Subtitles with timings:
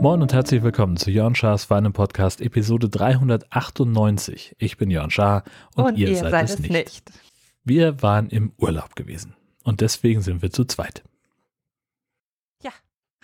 [0.00, 4.54] Moin und herzlich willkommen zu Jörn Schars Weinen Podcast Episode 398.
[4.58, 5.44] Ich bin Jörn Schaar
[5.74, 6.72] und, Und ihr, ihr seid, seid es nicht.
[6.72, 7.12] nicht.
[7.64, 11.02] Wir waren im Urlaub gewesen und deswegen sind wir zu zweit.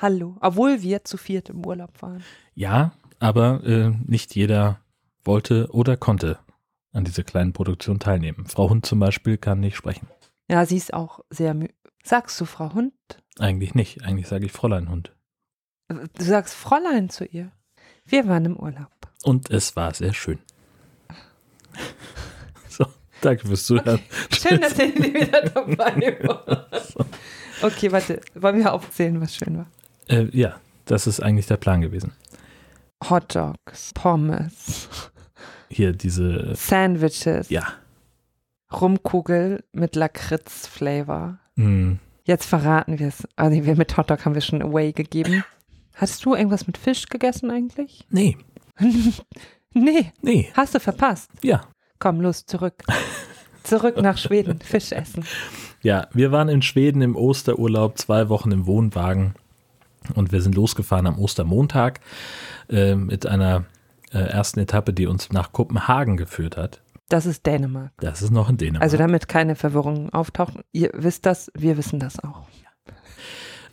[0.02, 0.36] Hallo.
[0.40, 2.24] Obwohl wir zu viert im Urlaub waren.
[2.56, 4.80] Ja, aber äh, nicht jeder
[5.24, 6.38] wollte oder konnte
[6.92, 8.46] an dieser kleinen Produktion teilnehmen.
[8.46, 10.08] Frau Hund zum Beispiel kann nicht sprechen.
[10.48, 11.74] Ja, sie ist auch sehr müde.
[12.04, 12.92] Sagst du Frau Hund?
[13.38, 14.04] Eigentlich nicht.
[14.04, 15.14] Eigentlich sage ich Fräulein Hund.
[15.88, 17.52] Du sagst Fräulein zu ihr.
[18.04, 18.90] Wir waren im Urlaub.
[19.22, 20.38] Und es war sehr schön.
[22.68, 22.86] So,
[23.20, 24.00] danke fürs Zuhören.
[24.30, 26.94] Schön, dass ihr wieder dabei wart.
[27.62, 28.20] Okay, warte.
[28.34, 29.66] Wollen wir aufzählen, was schön war?
[30.08, 32.12] Äh, ja, das ist eigentlich der Plan gewesen.
[33.08, 34.88] Hot Dogs, Pommes,
[35.72, 37.64] Hier diese, Sandwiches, ja,
[38.72, 41.38] Rumkugel mit Lakritz-Flavor.
[41.56, 43.26] mh, Jetzt verraten wir es.
[43.34, 45.42] Also wir mit Hotdog haben wir schon away gegeben.
[45.94, 48.06] Hast du irgendwas mit Fisch gegessen eigentlich?
[48.10, 48.36] nee,
[49.74, 51.30] nee, nee, hast du verpasst.
[51.42, 51.62] ja.
[51.98, 52.82] Komm, los, zurück.
[53.62, 55.24] Zurück nach Schweden, Fisch essen.
[55.82, 59.34] Ja, wir waren in Schweden im Osterurlaub, zwei Wochen im Wohnwagen
[60.16, 62.00] und wir sind losgefahren am Ostermontag
[62.68, 63.64] äh, mit einer
[64.12, 66.82] äh, ersten Etappe, die uns nach Kopenhagen geführt hat.
[67.08, 67.92] Das ist Dänemark.
[67.98, 68.82] Das ist noch in Dänemark.
[68.82, 70.54] Also damit keine Verwirrung auftaucht.
[70.72, 72.46] Ihr wisst das, wir wissen das auch.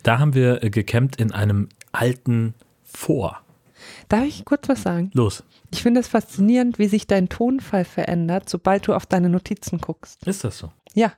[0.02, 3.40] da haben wir äh, gecampt in einem alten Vor.
[4.08, 5.10] Darf ich kurz was sagen?
[5.14, 9.80] Los, Ich finde es faszinierend, wie sich dein Tonfall verändert, sobald du auf deine Notizen
[9.80, 10.26] guckst.
[10.26, 10.70] ist das so?
[10.94, 11.12] Ja,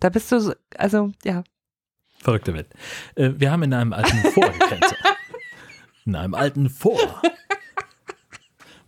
[0.00, 1.44] da bist du, so, also ja,
[2.18, 2.68] Verrückte Welt.
[3.16, 4.94] Äh, wir haben in einem alten Vor gecampt.
[6.04, 7.20] In einem alten Vor.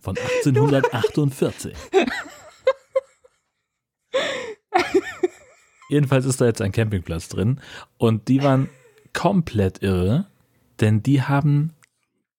[0.05, 1.75] Von 1848.
[5.89, 7.59] Jedenfalls ist da jetzt ein Campingplatz drin
[7.97, 8.69] und die waren
[9.13, 10.27] komplett irre,
[10.79, 11.73] denn die haben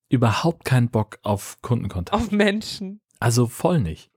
[0.08, 2.14] überhaupt keinen Bock auf Kundenkontakt.
[2.16, 3.00] auf Menschen.
[3.18, 4.12] Also voll nicht.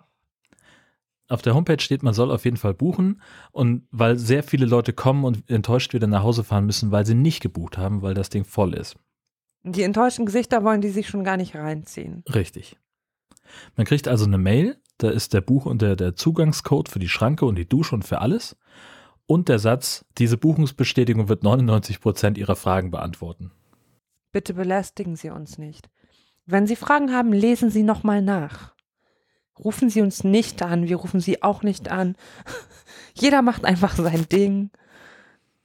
[1.28, 3.20] Auf der Homepage steht, man soll auf jeden Fall buchen
[3.52, 7.16] und weil sehr viele Leute kommen und enttäuscht wieder nach Hause fahren müssen, weil sie
[7.16, 8.96] nicht gebucht haben, weil das Ding voll ist.
[9.64, 12.24] Die enttäuschten Gesichter wollen die sich schon gar nicht reinziehen.
[12.32, 12.78] Richtig.
[13.76, 17.10] Man kriegt also eine Mail, da ist der Buch und der, der Zugangscode für die
[17.10, 18.58] Schranke und die Dusche und für alles.
[19.26, 23.52] Und der Satz, diese Buchungsbestätigung wird 99 Prozent Ihrer Fragen beantworten.
[24.32, 25.90] Bitte belästigen Sie uns nicht.
[26.46, 28.74] Wenn Sie Fragen haben, lesen Sie nochmal nach.
[29.58, 32.16] Rufen Sie uns nicht an, wir rufen Sie auch nicht an.
[33.14, 34.72] Jeder macht einfach sein Ding.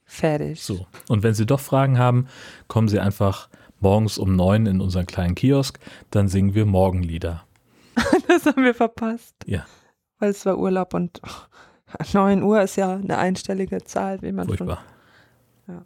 [0.03, 0.61] Fertig.
[0.61, 0.85] So.
[1.09, 2.27] Und wenn Sie doch Fragen haben,
[2.67, 5.79] kommen Sie einfach morgens um neun in unseren kleinen Kiosk,
[6.11, 7.44] dann singen wir Morgenlieder.
[8.27, 9.35] Das haben wir verpasst.
[9.45, 9.65] Ja.
[10.19, 11.21] Weil es war Urlaub und
[12.13, 14.83] 9 Uhr ist ja eine einstellige Zahl, wie man Furchtbar.
[15.67, 15.81] Ja.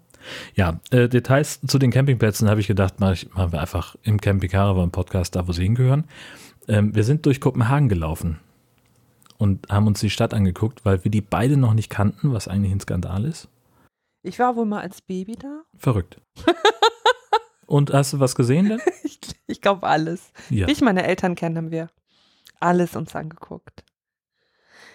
[0.56, 4.20] Ja, äh, Details zu den Campingplätzen habe ich gedacht, mach ich, machen wir einfach im
[4.20, 6.06] Camping Caravan Podcast da, wo sie hingehören.
[6.68, 8.40] Ähm, wir sind durch Kopenhagen gelaufen
[9.38, 12.74] und haben uns die Stadt angeguckt, weil wir die beide noch nicht kannten, was eigentlich
[12.74, 13.44] ein Skandal ist.
[13.44, 13.52] schon.
[14.22, 15.62] Ich war wohl mal als Baby da.
[15.78, 16.20] Verrückt.
[17.66, 18.82] und hast du was gesehen denn?
[19.04, 20.32] Ich, ich glaube alles.
[20.50, 20.68] Ja.
[20.68, 21.90] Wie ich meine Eltern kennen, haben wir
[22.60, 23.84] alles uns angeguckt.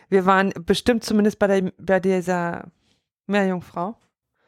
[0.08, 2.70] Wir waren bestimmt zumindest bei, der, bei dieser
[3.26, 3.96] Meerjungfrau.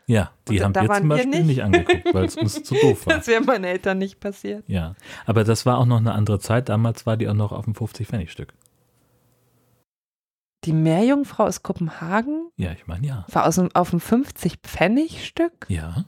[0.09, 1.47] Ja, die Und haben wir zum wir Beispiel nicht.
[1.47, 3.17] nicht angeguckt, weil es uns zu doof war.
[3.17, 4.63] Das wäre meinen Eltern nicht passiert.
[4.69, 4.95] Ja,
[5.25, 6.69] aber das war auch noch eine andere Zeit.
[6.69, 8.55] Damals war die auch noch auf dem 50-Pfennig-Stück.
[10.65, 13.27] Die Meerjungfrau aus Kopenhagen Ja, ich meine ja.
[13.33, 15.67] war aus auf dem 50-Pfennig-Stück?
[15.69, 16.05] Ja.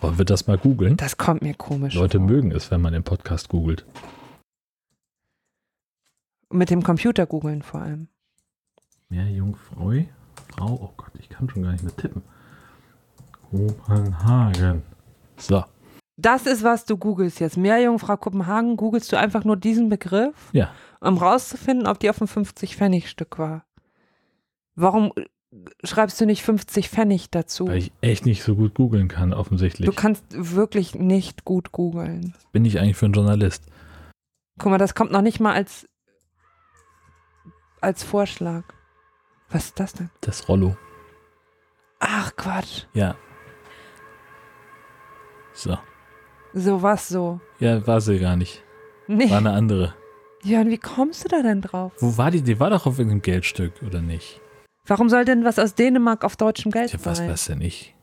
[0.00, 0.96] Wollen wir das mal googeln?
[0.96, 2.26] Das kommt mir komisch Leute vor.
[2.26, 3.84] mögen es, wenn man den Podcast googelt.
[6.52, 8.08] Mit dem Computer googeln vor allem.
[9.08, 9.92] Meerjungfrau,
[10.48, 12.22] Frau, oh Gott, ich kann schon gar nicht mehr tippen.
[13.50, 14.82] Kopenhagen.
[15.36, 15.64] So,
[16.16, 17.56] Das ist, was du googelst jetzt.
[17.56, 20.70] Meerjungfrau Kopenhagen, googelst du einfach nur diesen Begriff, ja.
[21.00, 23.64] um rauszufinden, ob die auf dem 50-Pfennig-Stück war.
[24.74, 25.24] Warum äh,
[25.84, 27.66] schreibst du nicht 50 Pfennig dazu?
[27.66, 29.86] Weil ich echt nicht so gut googeln kann, offensichtlich.
[29.86, 32.34] Du kannst wirklich nicht gut googeln.
[32.52, 33.64] Bin ich eigentlich für einen Journalist?
[34.58, 35.88] Guck mal, das kommt noch nicht mal als,
[37.82, 38.64] als Vorschlag.
[39.50, 40.10] Was ist das denn?
[40.20, 40.76] Das Rollo.
[42.00, 42.84] Ach Quatsch.
[42.94, 43.14] Ja.
[45.52, 45.78] So.
[46.54, 47.40] So was so.
[47.58, 48.62] Ja, war sie gar nicht.
[49.06, 49.30] Nee.
[49.30, 49.94] War eine andere.
[50.42, 51.92] Jörn, wie kommst du da denn drauf?
[51.98, 52.42] Wo war die?
[52.42, 54.40] Die war doch auf irgendeinem Geldstück, oder nicht?
[54.86, 57.30] Warum soll denn was aus Dänemark auf deutschem Geld Ja, was sein?
[57.30, 57.94] weiß denn ich?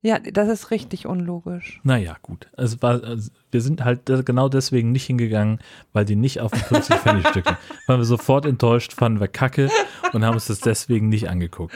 [0.00, 1.80] Ja, das ist richtig unlogisch.
[1.82, 2.48] Naja, gut.
[2.56, 5.58] Es war, also wir sind halt genau deswegen nicht hingegangen,
[5.92, 7.46] weil die nicht auf dem 50 Pfennig Stück
[7.86, 9.68] waren wir sofort enttäuscht, fanden wir kacke
[10.12, 11.74] und haben uns das deswegen nicht angeguckt.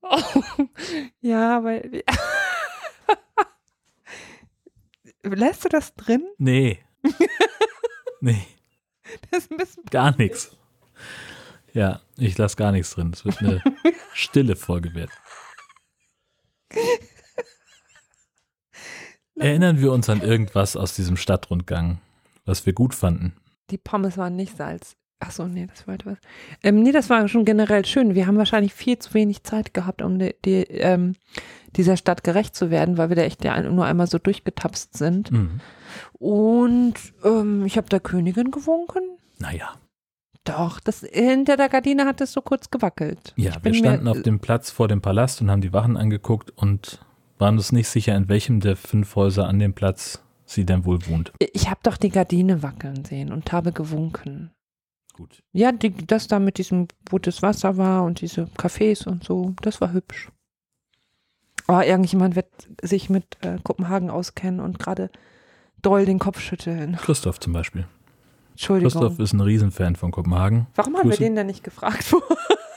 [0.00, 0.22] Oh,
[1.20, 2.02] ja, weil.
[5.22, 6.26] Lässt du das drin?
[6.38, 6.78] Nee.
[8.22, 8.40] nee,
[9.30, 9.84] Das ist ein bisschen.
[9.90, 10.56] gar nichts.
[11.74, 13.10] Ja, ich lasse gar nichts drin.
[13.12, 13.62] Es wird eine
[14.14, 15.10] stille Folge werden.
[19.40, 21.98] Erinnern wir uns an irgendwas aus diesem Stadtrundgang,
[22.44, 23.32] was wir gut fanden?
[23.70, 24.96] Die Pommes waren nicht Salz.
[25.18, 26.18] Ach so, nee, das wollte was.
[26.62, 28.14] Ähm, nee, das war schon generell schön.
[28.14, 31.14] Wir haben wahrscheinlich viel zu wenig Zeit gehabt, um die, die, ähm,
[31.76, 35.30] dieser Stadt gerecht zu werden, weil wir da echt ja nur einmal so durchgetapst sind.
[35.30, 35.60] Mhm.
[36.14, 36.94] Und
[37.24, 39.02] ähm, ich habe der Königin gewunken.
[39.38, 39.70] Naja,
[40.44, 43.34] Doch, das hinter der Gardine hat es so kurz gewackelt.
[43.36, 46.50] ja, wir standen mir, auf dem Platz vor dem Palast und haben die Wachen angeguckt
[46.56, 47.00] und
[47.40, 50.98] waren uns nicht sicher, in welchem der fünf Häuser an dem Platz sie denn wohl
[51.06, 51.32] wohnt.
[51.38, 54.50] Ich habe doch die Gardine wackeln sehen und habe gewunken.
[55.14, 55.42] Gut.
[55.52, 59.54] Ja, die, das da mit diesem, wo das Wasser war und diese Cafés und so,
[59.62, 60.30] das war hübsch.
[61.68, 62.48] Oh, irgendjemand wird
[62.82, 65.10] sich mit äh, Kopenhagen auskennen und gerade
[65.82, 66.96] doll den Kopf schütteln.
[66.96, 67.86] Christoph zum Beispiel.
[68.50, 68.90] Entschuldigung.
[68.90, 70.66] Christoph ist ein Riesenfan von Kopenhagen.
[70.74, 72.12] Warum haben wir den denn nicht gefragt?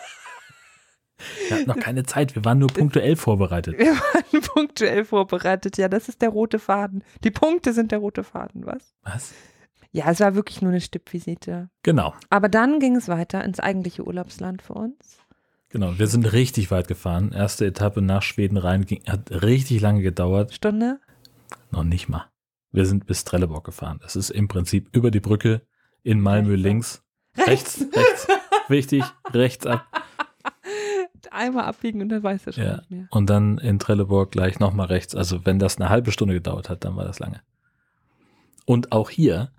[1.54, 3.78] Wir hatten noch keine Zeit, wir waren nur punktuell vorbereitet.
[3.78, 5.78] Wir waren punktuell vorbereitet.
[5.78, 7.04] Ja, das ist der rote Faden.
[7.24, 8.94] Die Punkte sind der rote Faden, was?
[9.04, 9.34] Was?
[9.92, 11.70] Ja, es war wirklich nur eine Stippvisite.
[11.84, 15.20] Genau, Aber dann ging es weiter ins eigentliche Urlaubsland für uns.
[15.70, 16.00] genau.
[16.00, 17.32] Wir sind richtig weit gefahren.
[17.32, 20.54] Erste Etappe nach Schweden rein, ging, hat richtig lange gedauert.
[20.54, 21.00] Stunde?
[21.70, 22.26] Noch nicht mal.
[22.72, 24.00] Wir sind bis Trelleborg gefahren.
[24.02, 25.62] Das ist im Prinzip über die Brücke
[26.02, 27.04] in Malmö links.
[27.38, 28.28] Rechts, rechts.
[28.70, 29.86] Wichtig, rechts ab.
[31.34, 32.76] Einmal abbiegen und dann weißt du schon Ja.
[32.78, 33.08] nicht mehr.
[33.12, 35.16] Und dann in Trelleborg gleich nochmal rechts.
[35.16, 37.42] Also wenn das eine halbe Stunde gedauert hat, dann war das lange.
[38.66, 39.52] Und auch hier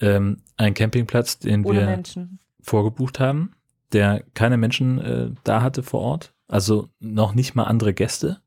[0.00, 2.38] ähm, ein Campingplatz, den Ohne wir Menschen.
[2.60, 3.52] vorgebucht haben,
[3.92, 6.32] der keine Menschen äh, da hatte vor Ort.
[6.46, 8.40] Also noch nicht mal andere Gäste.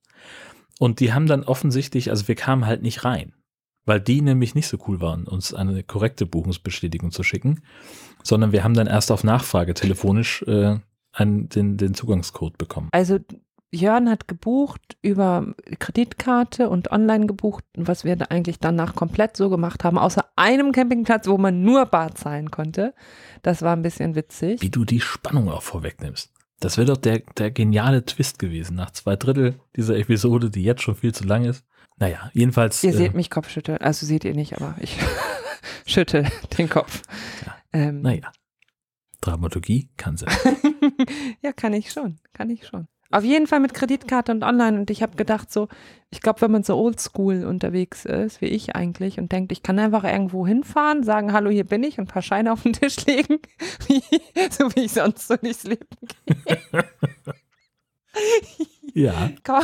[0.79, 3.33] Und die haben dann offensichtlich, also wir kamen halt nicht rein,
[3.85, 7.61] weil die nämlich nicht so cool waren, uns eine korrekte Buchungsbestätigung zu schicken,
[8.23, 10.77] sondern wir haben dann erst auf Nachfrage telefonisch äh,
[11.13, 12.89] einen, den, den Zugangscode bekommen.
[12.91, 13.19] Also
[13.73, 19.49] Jörn hat gebucht über Kreditkarte und online gebucht, was wir da eigentlich danach komplett so
[19.49, 22.93] gemacht haben, außer einem Campingplatz, wo man nur Bar zahlen konnte.
[23.43, 24.61] Das war ein bisschen witzig.
[24.61, 26.33] Wie du die Spannung auch vorwegnimmst.
[26.59, 30.81] Das wäre doch der, der geniale Twist gewesen, nach zwei Drittel dieser Episode, die jetzt
[30.81, 31.65] schon viel zu lang ist.
[31.97, 32.83] Naja, jedenfalls.
[32.83, 34.97] Ihr äh, seht mich Kopfschütteln, also seht ihr nicht, aber ich
[35.85, 37.03] schüttel den Kopf.
[37.45, 37.55] Ja.
[37.73, 38.31] Ähm, Naja.
[39.21, 40.33] Dramaturgie kann sein.
[41.41, 42.87] ja, kann ich schon, kann ich schon.
[43.11, 45.67] Auf jeden Fall mit Kreditkarte und online und ich habe gedacht so,
[46.11, 49.79] ich glaube, wenn man so oldschool unterwegs ist, wie ich eigentlich und denkt, ich kann
[49.79, 53.05] einfach irgendwo hinfahren, sagen, hallo, hier bin ich und ein paar Scheine auf den Tisch
[53.05, 53.39] legen,
[53.87, 54.01] wie,
[54.49, 55.87] so wie ich sonst so durchs Leben
[56.25, 56.85] gehe.
[58.93, 59.63] Ja, Komm.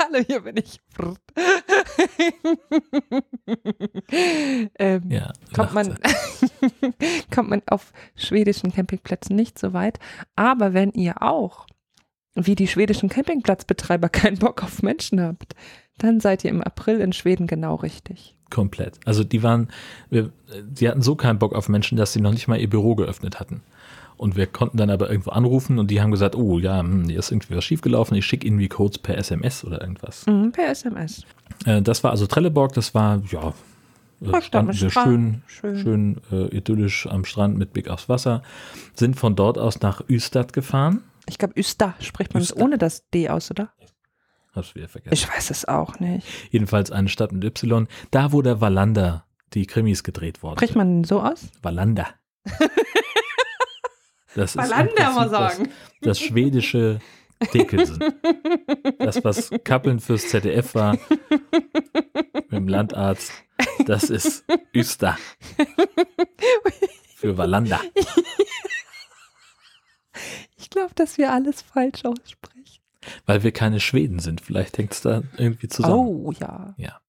[0.00, 0.80] hallo, hier bin ich.
[4.78, 5.32] ähm, ja.
[5.54, 5.98] kommt man,
[7.34, 9.98] kommt man auf schwedischen Campingplätzen nicht so weit.
[10.36, 11.66] Aber wenn ihr auch,
[12.34, 15.54] wie die schwedischen Campingplatzbetreiber, keinen Bock auf Menschen habt,
[15.98, 18.34] dann seid ihr im April in Schweden genau richtig.
[18.44, 18.44] sie.
[18.50, 18.98] Komplett.
[19.04, 19.68] Also die waren,
[20.10, 23.40] die hatten so keinen Bock auf Menschen, dass sie noch nicht mal ihr Büro geöffnet
[23.40, 23.62] hatten.
[24.16, 27.18] Und wir konnten dann aber irgendwo anrufen und die haben gesagt, oh ja, hm, hier
[27.18, 30.26] ist irgendwie was schiefgelaufen, ich schicke ihnen die Codes per SMS oder irgendwas.
[30.26, 31.24] Mhm, per SMS.
[31.66, 33.52] Äh, das war also Trelleborg, das war, ja,
[34.20, 35.78] äh, standen wir schön, schön.
[35.78, 38.42] schön äh, idyllisch am Strand mit Blick aufs Wasser,
[38.94, 41.02] sind von dort aus nach Ystad gefahren.
[41.26, 42.64] Ich glaube, Üsta spricht man es Ystad.
[42.64, 43.70] ohne das D aus, oder?
[44.54, 45.14] Hab's wieder vergessen.
[45.14, 46.26] Ich weiß es auch nicht.
[46.50, 51.04] Jedenfalls eine Stadt mit Y, da wo der Wallander die Krimis gedreht worden Spricht man
[51.04, 51.48] so aus?
[51.62, 52.08] Wallander.
[54.34, 55.64] Das ist Wallander mal sagen.
[55.64, 55.72] Das,
[56.02, 57.00] das schwedische
[57.52, 57.98] Dickinson.
[58.98, 60.92] Das, was Kappeln fürs ZDF war,
[62.34, 63.32] mit dem Landarzt,
[63.86, 65.18] das ist Ystad.
[67.16, 67.80] Für Wallander.
[70.56, 72.80] Ich glaube, dass wir alles falsch aussprechen.
[73.26, 74.40] Weil wir keine Schweden sind.
[74.40, 75.94] Vielleicht hängt es da irgendwie zusammen.
[75.94, 76.74] Oh, ja.
[76.78, 77.00] Ja.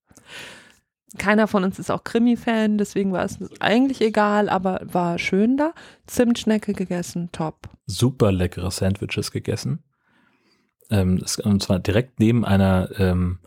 [1.17, 5.73] Keiner von uns ist auch Krimi-Fan, deswegen war es eigentlich egal, aber war schön da.
[6.07, 7.69] Zimtschnecke gegessen, top.
[7.85, 9.83] Super leckere Sandwiches gegessen.
[10.89, 13.39] Ähm, und zwar direkt neben einer, ähm,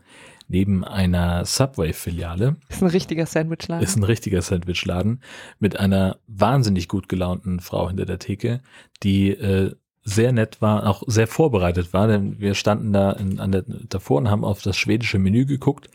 [0.48, 2.56] neben einer Subway-Filiale.
[2.68, 3.84] Ist ein richtiger Sandwichladen.
[3.84, 5.22] Ist ein richtiger Sandwichladen
[5.58, 8.60] mit einer wahnsinnig gut gelaunten Frau hinter der Theke,
[9.02, 9.74] die äh,
[10.08, 14.18] sehr nett war, auch sehr vorbereitet war, denn wir standen da in, an der, davor
[14.18, 15.88] und haben auf das schwedische Menü geguckt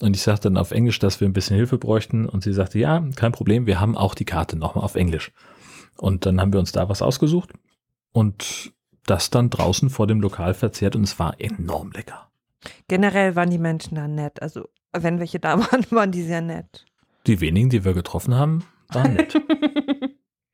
[0.00, 2.78] und ich sagte dann auf Englisch, dass wir ein bisschen Hilfe bräuchten und sie sagte,
[2.78, 5.32] ja, kein Problem, wir haben auch die Karte nochmal auf Englisch.
[5.96, 7.52] Und dann haben wir uns da was ausgesucht
[8.12, 8.72] und
[9.06, 12.30] das dann draußen vor dem Lokal verzehrt und es war enorm lecker.
[12.88, 14.42] Generell waren die Menschen da nett.
[14.42, 16.84] Also, wenn welche da waren, waren die sehr nett.
[17.26, 19.40] Die wenigen, die wir getroffen haben, waren nett.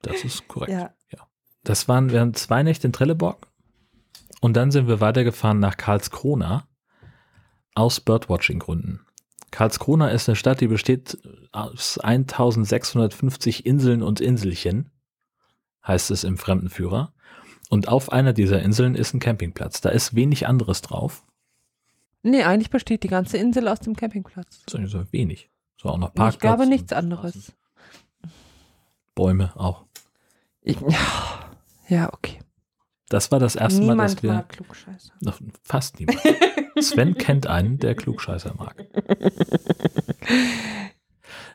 [0.05, 0.73] Das ist korrekt.
[0.73, 0.91] Ja.
[1.65, 3.47] Das waren, wir haben zwei Nächte in Trelleborg
[4.41, 6.67] und dann sind wir weitergefahren nach Karlskrona
[7.75, 9.07] aus Birdwatching-Gründen.
[9.53, 11.19] Karlskrona ist eine Stadt, die besteht
[11.53, 14.91] aus 1650 Inseln und Inselchen,
[15.87, 17.13] heißt es im Fremdenführer.
[17.69, 19.81] Und auf einer dieser Inseln ist ein Campingplatz.
[19.81, 21.25] Da ist wenig anderes drauf.
[22.23, 24.63] Nee, eigentlich besteht die ganze Insel aus dem Campingplatz.
[24.69, 25.51] So so wenig.
[25.77, 26.35] So auch noch Parkplatz.
[26.35, 27.53] ich glaube nichts anderes.
[29.15, 29.85] Bäume auch.
[30.61, 31.42] Ich, ja,
[31.93, 32.41] ja, okay.
[33.11, 34.33] Das war das erste Mal, Niemand dass wir.
[34.33, 35.13] mag Klugscheißer.
[35.21, 36.19] Noch Fast niemand.
[36.81, 38.75] Sven kennt einen, der Klugscheißer mag.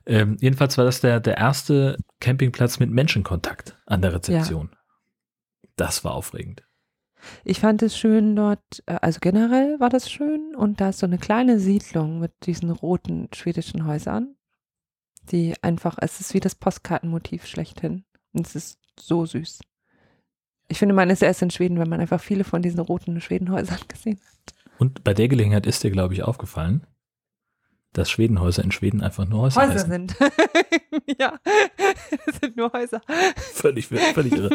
[0.06, 4.75] ähm, jedenfalls war das der, der erste Campingplatz mit Menschenkontakt an der Rezeption.
[5.75, 6.63] Das war aufregend.
[7.44, 11.08] Ich fand es schön dort, äh, also generell war das schön und da ist so
[11.08, 14.36] eine kleine Siedlung mit diesen roten schwedischen Häusern,
[15.32, 19.62] die einfach, es ist wie das Postkartenmotiv schlechthin und es ist so süß.
[20.67, 23.79] Ich finde, man ist erst in Schweden, wenn man einfach viele von diesen roten Schwedenhäusern
[23.88, 24.53] gesehen hat.
[24.79, 26.86] Und bei der Gelegenheit ist dir, glaube ich, aufgefallen,
[27.93, 29.89] dass Schwedenhäuser in Schweden einfach nur Häuser, Häuser heißen.
[29.89, 30.15] sind.
[31.19, 31.39] ja,
[32.27, 33.01] es sind nur Häuser.
[33.38, 34.50] Völlig, völlig irre.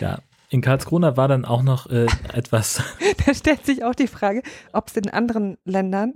[0.00, 0.18] Ja.
[0.50, 2.82] In Karlskrona war dann auch noch äh, etwas,
[3.24, 4.42] Da stellt sich auch die Frage,
[4.74, 6.12] ob es in anderen Ländern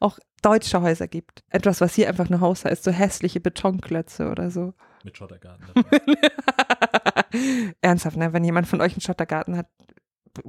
[0.00, 1.44] auch deutsche Häuser gibt.
[1.50, 4.72] Etwas, was hier einfach nur Haus heißt, so hässliche Betonklötze oder so.
[5.02, 5.66] mit Schottergarten.
[7.80, 8.32] Ernsthaft, ne?
[8.32, 9.66] wenn jemand von euch einen Schottergarten hat,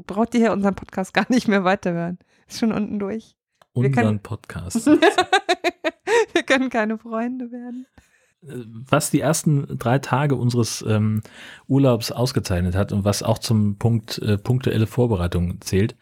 [0.07, 2.17] braucht ihr hier unseren Podcast gar nicht mehr weiterhören.
[2.47, 3.35] Ist schon unten durch.
[3.73, 4.85] Wir Unseren können- Podcast.
[6.33, 7.87] Wir können keine Freunde werden.
[8.41, 11.21] was die ersten drei Tage unseres ähm,
[11.67, 15.95] Urlaubs ausgezeichnet hat und was auch zum Punkt äh, punktuelle Vorbereitung zählt,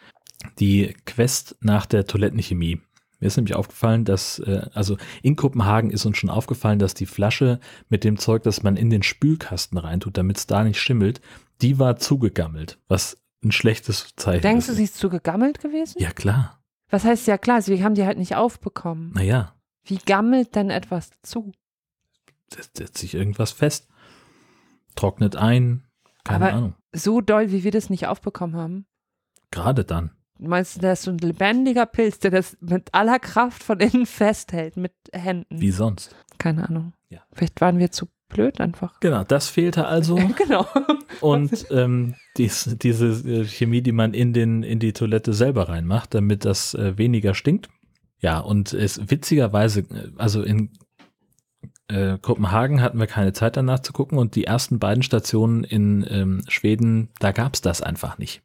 [0.60, 2.82] die Quest nach der Toilettenchemie.
[3.24, 7.06] Mir ist nämlich aufgefallen, dass, äh, also in Kopenhagen ist uns schon aufgefallen, dass die
[7.06, 11.22] Flasche mit dem Zeug, das man in den Spülkasten reintut, damit es da nicht schimmelt,
[11.62, 14.78] die war zugegammelt, was ein schlechtes Zeichen Denkst du, ist.
[14.78, 16.02] sie ist zu gegammelt gewesen?
[16.02, 16.60] Ja, klar.
[16.90, 19.14] Was heißt ja klar, sie haben die halt nicht aufbekommen.
[19.14, 21.54] Naja, Wie gammelt denn etwas zu?
[22.54, 23.88] setzt, setzt sich irgendwas fest,
[24.98, 25.86] trocknet ein,
[26.26, 26.76] keine Aber- Ahnung.
[26.94, 28.86] So doll, wie wir das nicht aufbekommen haben.
[29.50, 30.12] Gerade dann.
[30.40, 34.06] Du meinst, der ist so ein lebendiger Pilz, der das mit aller Kraft von innen
[34.06, 35.62] festhält, mit Händen.
[35.62, 36.16] Wie sonst.
[36.38, 36.94] Keine Ahnung.
[37.10, 37.22] Ja.
[37.32, 39.00] Vielleicht waren wir zu blöd einfach.
[39.00, 40.16] Genau, das fehlte also.
[40.38, 40.68] genau.
[41.22, 46.14] Und ähm, dies, diese äh, Chemie, die man in, den, in die Toilette selber reinmacht,
[46.14, 47.70] damit das äh, weniger stinkt.
[48.20, 50.72] Ja, und es witzigerweise, äh, also in
[51.88, 56.06] äh, Kopenhagen hatten wir keine Zeit danach zu gucken und die ersten beiden Stationen in
[56.10, 58.42] ähm, Schweden, da gab es das einfach nicht.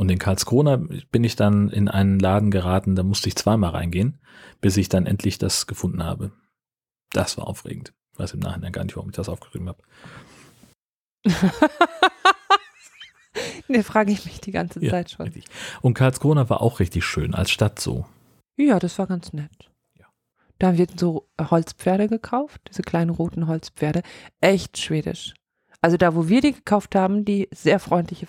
[0.00, 0.78] Und in Karlskrona
[1.12, 4.18] bin ich dann in einen Laden geraten, da musste ich zweimal reingehen,
[4.62, 6.32] bis ich dann endlich das gefunden habe.
[7.12, 7.92] Das war aufregend.
[8.14, 9.82] Ich weiß im Nachhinein gar nicht, warum ich das aufgeschrieben habe.
[13.68, 15.26] Ne, frage ich mich die ganze Ja, Zeit schon.
[15.26, 15.44] Richtig.
[15.82, 18.04] Und Karlskrona war auch richtig schön als Stadt so.
[18.56, 19.70] Ja, das war ganz nett.
[19.94, 20.06] Ja.
[20.58, 24.02] Da haben wir so Holzpferde gekauft, diese kleinen roten Holzpferde.
[24.40, 25.34] Echt schwedisch.
[25.82, 28.26] Also da, wo wir die gekauft haben, die sehr freundliche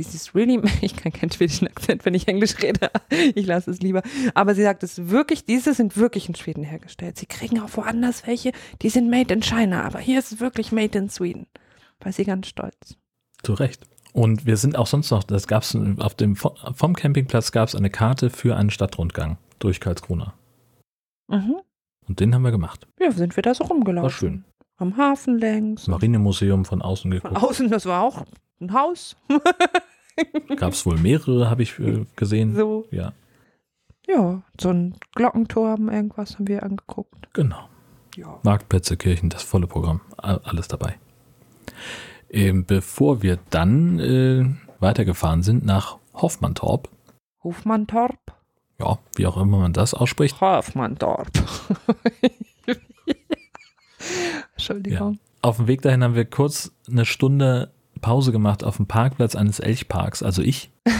[0.00, 0.10] Verkäufer.
[0.10, 2.90] Dieses really, ich kann keinen schwedischen Akzent, wenn ich Englisch rede.
[3.34, 4.02] Ich lasse es lieber.
[4.34, 7.18] Aber sie sagt, es wirklich, diese sind wirklich in Schweden hergestellt.
[7.18, 8.52] Sie kriegen auch woanders welche,
[8.82, 11.46] die sind made in China, aber hier ist es wirklich made in Sweden.
[12.00, 12.96] War sie ganz stolz.
[13.42, 13.84] Zu Recht.
[14.12, 17.74] Und wir sind auch sonst noch, das gab es auf dem vom Campingplatz gab es
[17.76, 20.34] eine Karte für einen Stadtrundgang durch Karlskrona.
[21.28, 21.60] Mhm.
[22.08, 22.88] Und den haben wir gemacht.
[22.98, 24.02] Ja, sind wir da so rumgelaufen.
[24.02, 24.44] War schön.
[24.78, 25.82] Am Hafen längs.
[25.82, 27.36] Das Marinemuseum von außen Von geguckt.
[27.42, 28.24] außen, das war auch
[28.60, 29.14] ein Haus.
[30.56, 32.54] Gab es wohl mehrere, habe ich äh, gesehen.
[32.54, 32.86] So.
[32.90, 33.12] Ja,
[34.08, 37.32] Ja, so ein Glockenturm, irgendwas haben wir angeguckt.
[37.32, 37.68] genau.
[38.16, 38.40] Ja.
[38.42, 40.00] Marktplätze, Kirchen, das volle Programm.
[40.16, 40.98] Alles dabei.
[42.28, 44.44] Ähm, bevor wir dann äh,
[44.80, 46.88] weitergefahren sind nach Hoffmantorp,
[47.44, 48.18] Hofmantorp.
[48.80, 51.30] ja, wie auch immer man das ausspricht, Hofmantorp.
[54.56, 55.18] Entschuldigung.
[55.42, 59.60] Auf dem Weg dahin haben wir kurz eine Stunde Pause gemacht auf dem Parkplatz eines
[59.60, 60.72] Elchparks, also ich.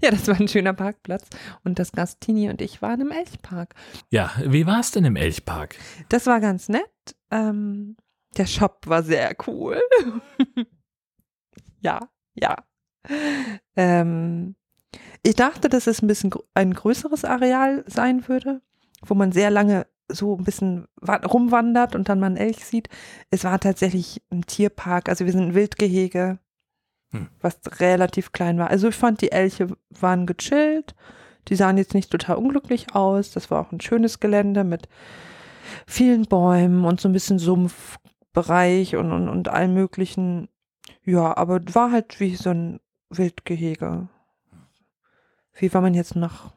[0.00, 0.10] Ja.
[0.12, 1.28] das war ein schöner Parkplatz.
[1.64, 3.74] Und das Gastini und ich waren im Elchpark.
[4.10, 5.76] Ja, wie war es denn im Elchpark?
[6.08, 6.90] Das war ganz nett.
[7.32, 7.96] Ähm,
[8.36, 9.80] der Shop war sehr cool.
[11.84, 11.98] Ja,
[12.34, 12.54] ja.
[13.74, 14.54] Ähm,
[15.24, 18.62] ich dachte, dass es ein bisschen ein größeres Areal sein würde,
[19.04, 22.88] wo man sehr lange so ein bisschen wa- rumwandert und dann mal einen Elch sieht.
[23.30, 26.38] Es war tatsächlich ein Tierpark, also wir sind ein Wildgehege,
[27.10, 27.28] Hm.
[27.40, 28.70] was relativ klein war.
[28.70, 30.94] Also ich fand, die Elche waren gechillt,
[31.48, 33.32] die sahen jetzt nicht total unglücklich aus.
[33.32, 34.88] Das war auch ein schönes Gelände mit
[35.86, 40.48] vielen Bäumen und so ein bisschen Sumpfbereich und, und, und allem möglichen.
[41.04, 44.08] Ja, aber war halt wie so ein Wildgehege.
[45.54, 46.52] Wie wenn man jetzt nach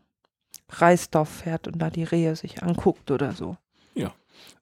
[0.69, 3.57] Reisdorf fährt und da die Rehe sich anguckt oder so.
[3.93, 4.12] Ja.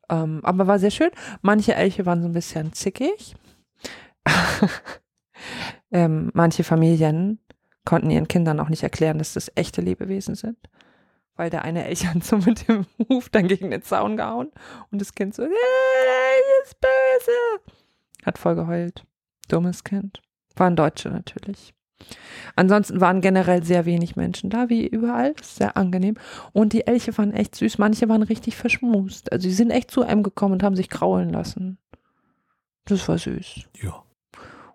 [0.10, 1.12] Ähm, aber war sehr schön.
[1.42, 3.36] Manche Elche waren so ein bisschen zickig.
[5.92, 7.40] ähm, manche Familien
[7.86, 10.58] konnten ihren Kindern auch nicht erklären, dass das echte Lebewesen sind.
[11.36, 14.52] Weil der eine Elch hat so mit dem Huf dann gegen den Zaun gehauen
[14.92, 17.74] und das Kind so, "Der Elch ist böse.
[18.26, 19.06] Hat voll geheult.
[19.48, 20.22] Dummes Kind.
[20.56, 21.74] Waren Deutsche natürlich.
[22.56, 25.34] Ansonsten waren generell sehr wenig Menschen da, wie überall.
[25.42, 26.16] Sehr angenehm.
[26.52, 27.78] Und die Elche waren echt süß.
[27.80, 29.32] Manche waren richtig verschmust.
[29.32, 31.78] Also sie sind echt zu einem gekommen und haben sich kraulen lassen.
[32.86, 33.62] Das war süß.
[33.82, 34.04] Ja.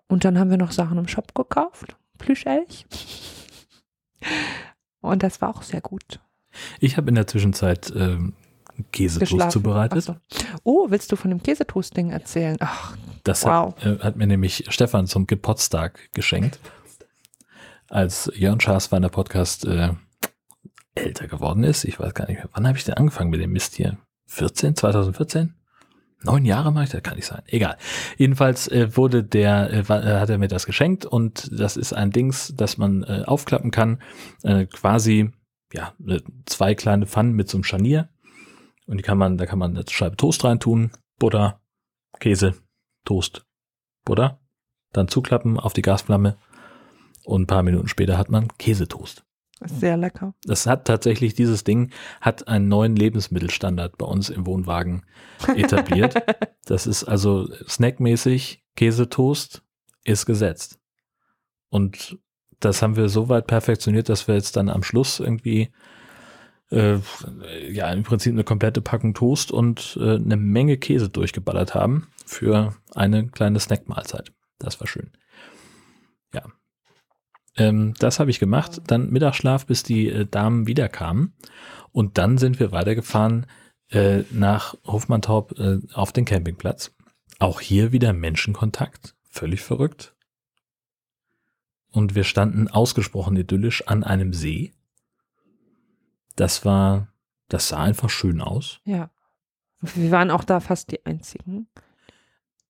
[0.07, 1.95] Und dann haben wir noch Sachen im Shop gekauft.
[2.17, 2.85] Plüschelch.
[5.01, 6.19] Und das war auch sehr gut.
[6.79, 8.33] Ich habe in der Zwischenzeit ähm,
[8.91, 9.51] Käsetoast Geschlafen.
[9.51, 10.03] zubereitet.
[10.03, 10.15] So.
[10.63, 12.57] Oh, willst du von dem Käsetoast-Ding erzählen?
[12.59, 13.75] Ach, Das Wow.
[13.77, 16.59] hat, äh, hat mir nämlich Stefan zum Geburtstag geschenkt.
[17.89, 19.89] Als Jörn Schaasweiner Podcast äh,
[20.93, 21.85] älter geworden ist.
[21.85, 22.49] Ich weiß gar nicht mehr.
[22.53, 23.97] Wann habe ich denn angefangen mit dem Mist hier?
[24.27, 24.75] 14?
[24.75, 25.55] 2014?
[26.21, 27.01] Neun Jahre mache ich das?
[27.01, 27.41] Kann nicht sein.
[27.47, 27.77] Egal.
[28.17, 32.11] Jedenfalls äh, wurde der, äh, äh, hat er mir das geschenkt und das ist ein
[32.11, 34.01] Dings, das man äh, aufklappen kann.
[34.43, 35.31] Äh, quasi,
[35.73, 38.09] ja, äh, zwei kleine Pfannen mit so einem Scharnier.
[38.85, 41.61] Und die kann man, da kann man eine Scheibe Toast reintun, Butter,
[42.19, 42.55] Käse,
[43.05, 43.45] Toast,
[44.03, 44.39] Butter,
[44.91, 46.37] dann zuklappen auf die Gasflamme
[47.23, 49.23] und ein paar Minuten später hat man Käsetoast.
[49.61, 50.33] ist sehr lecker.
[50.43, 55.05] Das hat tatsächlich, dieses Ding hat einen neuen Lebensmittelstandard bei uns im Wohnwagen
[55.55, 56.15] etabliert.
[56.65, 59.63] das ist also snackmäßig, Käsetoast
[60.03, 60.79] ist gesetzt.
[61.69, 62.17] Und
[62.59, 65.71] das haben wir so weit perfektioniert, dass wir jetzt dann am Schluss irgendwie
[66.71, 66.97] äh,
[67.69, 72.75] ja im Prinzip eine komplette Packung Toast und äh, eine Menge Käse durchgeballert haben für
[72.93, 74.31] eine kleine Snackmahlzeit.
[74.59, 75.11] Das war schön.
[76.33, 76.43] Ja.
[77.59, 78.81] Ähm, das habe ich gemacht.
[78.87, 81.33] Dann Mittagsschlaf, bis die äh, Damen wiederkamen.
[81.91, 83.45] Und dann sind wir weitergefahren
[83.89, 86.95] äh, nach Hofmannsthorp äh, auf den Campingplatz.
[87.37, 89.15] Auch hier wieder Menschenkontakt.
[89.29, 90.15] Völlig verrückt.
[91.91, 94.73] Und wir standen ausgesprochen idyllisch an einem See.
[96.35, 97.11] Das war,
[97.49, 98.79] das sah einfach schön aus.
[98.85, 99.11] Ja.
[99.81, 101.67] Wir waren auch da fast die einzigen.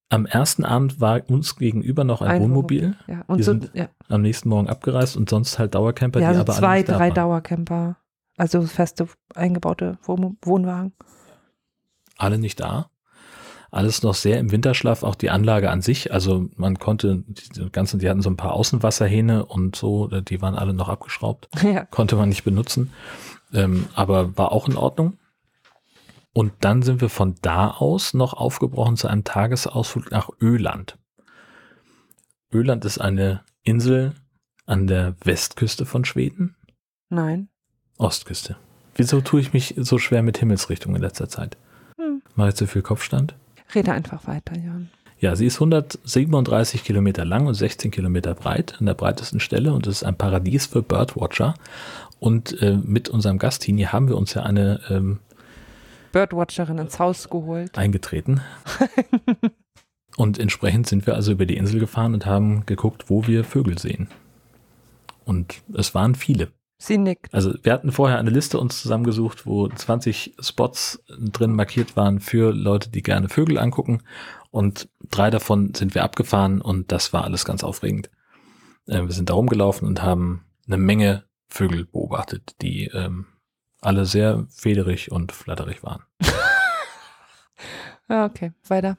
[0.09, 3.89] Am ersten Abend war uns gegenüber noch ein, Ein Wohnmobil, Ja, und so, sind ja,
[4.07, 7.11] am nächsten Morgen abgereist und sonst halt Dauercamper, ja die so aber zwei, drei.
[7.11, 7.97] Dauercamper.
[8.37, 10.93] Also feste eingebaute Wohn Wohnwagen.
[12.17, 12.89] alle nicht da.
[13.71, 16.11] Alles noch sehr im Winterschlaf, auch die Anlage an sich.
[16.11, 20.55] Also man konnte, die ganzen, die hatten so ein paar Außenwasserhähne und so, die waren
[20.55, 21.49] alle noch abgeschraubt.
[21.63, 21.85] ja.
[21.85, 22.91] Konnte man nicht benutzen.
[23.53, 25.19] Ähm, aber war auch in Ordnung.
[26.33, 30.97] Und dann sind wir von da aus noch aufgebrochen zu einem Tagesausflug nach Öland.
[32.51, 34.13] Öland ist eine Insel
[34.65, 36.55] an der Westküste von Schweden.
[37.09, 37.49] Nein.
[37.97, 38.57] Ostküste.
[38.95, 41.57] Wieso tue ich mich so schwer mit Himmelsrichtung in letzter Zeit?
[41.97, 42.21] Hm.
[42.35, 43.35] Mache ich zu viel Kopfstand?
[43.73, 44.89] Rede einfach weiter, Jan.
[45.19, 49.85] Ja, sie ist 137 Kilometer lang und 16 Kilometer breit an der breitesten Stelle und
[49.85, 51.55] es ist ein Paradies für Birdwatcher.
[52.19, 55.19] Und äh, mit unserem Gast Tini haben wir uns ja eine ähm,
[56.11, 57.77] Birdwatcherin ins Haus geholt.
[57.77, 58.41] eingetreten.
[60.17, 63.77] und entsprechend sind wir also über die Insel gefahren und haben geguckt, wo wir Vögel
[63.77, 64.07] sehen.
[65.25, 66.51] Und es waren viele.
[66.81, 67.33] Sie nickt.
[67.33, 72.53] Also wir hatten vorher eine Liste uns zusammengesucht, wo 20 Spots drin markiert waren für
[72.53, 74.01] Leute, die gerne Vögel angucken.
[74.49, 78.09] Und drei davon sind wir abgefahren und das war alles ganz aufregend.
[78.87, 83.25] Äh, wir sind da rumgelaufen und haben eine Menge Vögel beobachtet, die ähm,
[83.81, 86.03] alle sehr federig und flatterig waren.
[88.09, 88.53] Ja, okay.
[88.67, 88.97] Weiter.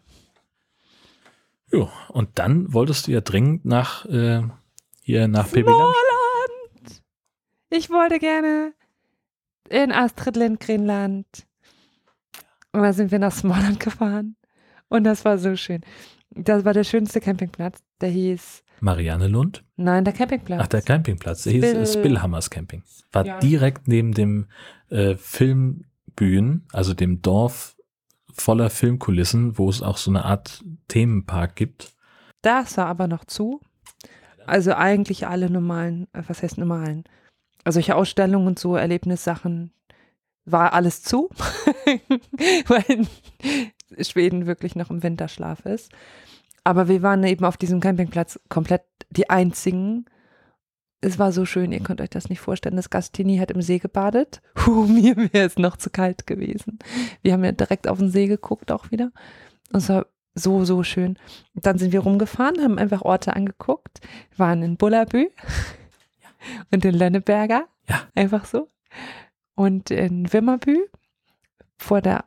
[1.73, 4.43] Jo, und dann wolltest du ja dringend nach äh,
[5.03, 5.49] hier nach.
[5.49, 7.03] Smallland!
[7.71, 8.73] Ich wollte gerne
[9.69, 11.47] in Astrid Lindgren-Land.
[12.73, 14.37] Und dann sind wir nach Smallland gefahren.
[14.89, 15.81] Und das war so schön.
[16.31, 17.83] Das war der schönste Campingplatz.
[18.01, 19.65] Der hieß, Marianne Lund.
[19.77, 20.61] nein, der Campingplatz.
[20.63, 21.43] Ach, der Campingplatz.
[21.45, 22.83] Der hieß Spill- Spillhammers Camping.
[23.13, 23.39] War Ja.
[23.39, 24.47] direkt neben dem
[24.91, 27.77] äh, Filmbühnen, also dem Dorf
[28.33, 31.93] voller Filmkulissen, wo es auch so eine Art Themenpark gibt.
[32.43, 33.61] Das war aber noch zu.
[34.47, 37.05] also eigentlich alle normalen, äh, was heißt normalen?
[37.65, 39.73] Also solche Ausstellungen und so, Erlebnissachen,
[40.47, 41.29] war alles zu,
[42.67, 43.07] weil
[44.05, 45.93] Schweden wirklich noch im Winterschlaf ist.
[46.65, 50.07] Aber wir waren eben auf diesem Campingplatz komplett die einzigen.
[51.01, 52.77] Es war so schön, ihr könnt euch das nicht vorstellen.
[52.77, 54.43] Das Gastini hat im See gebadet.
[54.55, 56.79] Puh, mir wäre es noch zu kalt gewesen.
[57.23, 59.11] Wir haben ja direkt auf den See geguckt auch wieder.
[59.73, 61.19] Und es war so, so schön.
[61.55, 64.01] Und dann sind wir rumgefahren, haben einfach Orte angeguckt,
[64.37, 65.29] waren in Bullabü
[66.23, 66.29] ja.
[66.71, 67.67] und in Lenneberger.
[67.89, 68.03] Ja.
[68.15, 68.69] Einfach so.
[69.55, 70.79] Und in Wimmerbü
[71.79, 72.25] vor der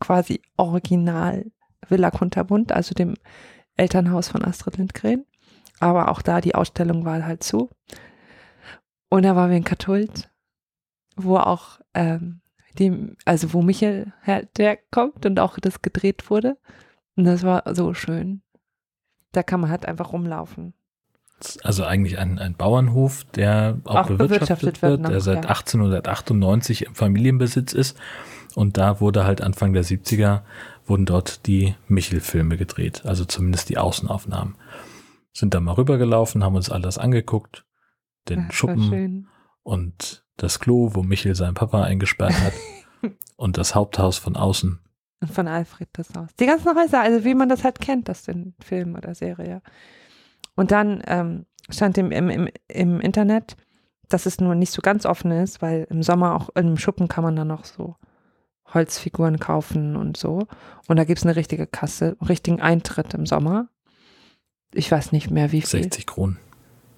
[0.00, 1.46] quasi Original
[1.88, 3.14] Villa Kunterbund, also dem
[3.76, 5.24] Elternhaus von Astrid Lindgren.
[5.80, 7.70] Aber auch da die Ausstellung war halt zu.
[9.08, 10.30] Und da waren wir in Kathult,
[11.16, 12.40] wo auch ähm,
[12.78, 16.56] die, also wo Michael herkommt und auch das gedreht wurde.
[17.16, 18.42] Und das war so schön.
[19.32, 20.74] Da kann man halt einfach rumlaufen.
[21.62, 25.50] Also eigentlich ein, ein Bauernhof, der auch, auch bewirtschaftet, bewirtschaftet, wird, noch, der seit ja.
[25.50, 27.98] 1898 im Familienbesitz ist.
[28.54, 30.42] Und da wurde halt Anfang der 70er,
[30.86, 34.56] wurden dort die Michel-Filme gedreht, also zumindest die Außenaufnahmen.
[35.32, 37.64] Sind da mal rübergelaufen, haben uns alles angeguckt,
[38.28, 39.28] den ja, Schuppen
[39.62, 42.52] und das Klo, wo Michel seinen Papa eingesperrt hat
[43.36, 44.78] und das Haupthaus von außen.
[45.32, 46.30] Von Alfred das Haus.
[46.38, 49.62] Die ganzen Häuser, also wie man das halt kennt, das in Film oder Serie.
[50.54, 53.56] Und dann ähm, stand im, im, im, im Internet,
[54.08, 57.24] dass es nur nicht so ganz offen ist, weil im Sommer auch im Schuppen kann
[57.24, 57.96] man dann noch so
[58.74, 60.46] Holzfiguren kaufen und so.
[60.88, 63.68] Und da gibt es eine richtige Kasse, richtigen Eintritt im Sommer.
[64.72, 65.82] Ich weiß nicht mehr, wie viel.
[65.82, 66.38] 60 Kronen.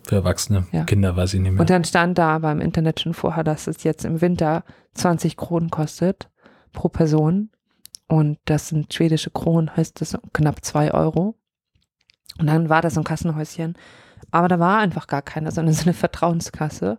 [0.04, 0.84] Für Erwachsene, ja.
[0.84, 1.60] Kinder weiß ich nicht mehr.
[1.60, 4.62] Und dann stand da aber im Internet schon vorher, dass es jetzt im Winter
[4.94, 6.30] 20 Kronen kostet
[6.72, 7.50] pro Person.
[8.06, 11.34] Und das sind schwedische Kronen, heißt das knapp zwei Euro.
[12.38, 13.76] Und dann war das so ein Kassenhäuschen.
[14.30, 16.98] Aber da war einfach gar keine, sondern so eine Vertrauenskasse.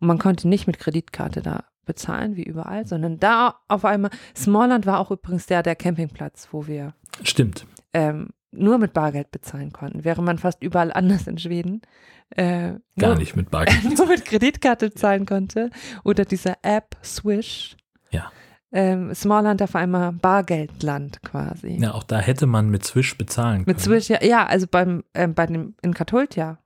[0.00, 4.86] Und man konnte nicht mit Kreditkarte da bezahlen, wie überall, sondern da auf einmal, Smallland
[4.86, 7.66] war auch übrigens der, der Campingplatz, wo wir Stimmt.
[7.92, 11.82] Ähm, nur mit Bargeld bezahlen konnten, während man fast überall anders in Schweden
[12.30, 15.70] äh, gar nur, nicht mit Bargeld nur mit Kreditkarte zahlen konnte
[16.04, 17.76] oder dieser App Swish.
[18.10, 18.30] Ja.
[18.70, 21.78] Ähm, Smallland auf einmal Bargeldland quasi.
[21.80, 23.76] Ja, auch da hätte man mit Swish bezahlen können.
[23.76, 26.58] Mit Swish, ja, ja also beim, äh, bei dem, in Kathult ja.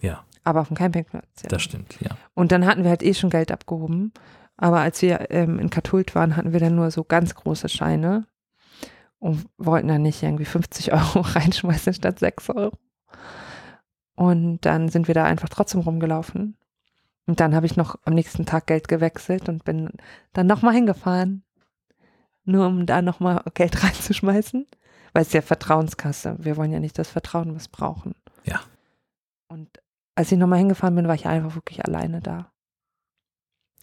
[0.00, 0.24] Ja.
[0.46, 1.48] Aber auf dem Campingplatz, ja.
[1.48, 2.10] Das stimmt, ja.
[2.34, 4.12] Und dann hatten wir halt eh schon Geld abgehoben.
[4.56, 8.28] Aber als wir ähm, in Kathult waren, hatten wir dann nur so ganz große Scheine
[9.18, 12.78] und wollten dann nicht irgendwie 50 Euro reinschmeißen statt 6 Euro.
[14.14, 16.56] Und dann sind wir da einfach trotzdem rumgelaufen.
[17.26, 19.90] Und dann habe ich noch am nächsten Tag Geld gewechselt und bin
[20.32, 21.42] dann nochmal hingefahren,
[22.44, 24.64] nur um da nochmal Geld reinzuschmeißen,
[25.12, 26.36] weil es ja Vertrauenskasse.
[26.38, 28.14] Wir wollen ja nicht das Vertrauen missbrauchen.
[28.44, 28.60] Ja.
[29.48, 29.80] Und
[30.16, 32.50] als ich nochmal hingefahren bin, war ich einfach wirklich alleine da.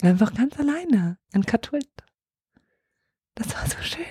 [0.01, 1.87] Einfach ganz alleine in Kathult.
[3.35, 4.03] Das war so schön.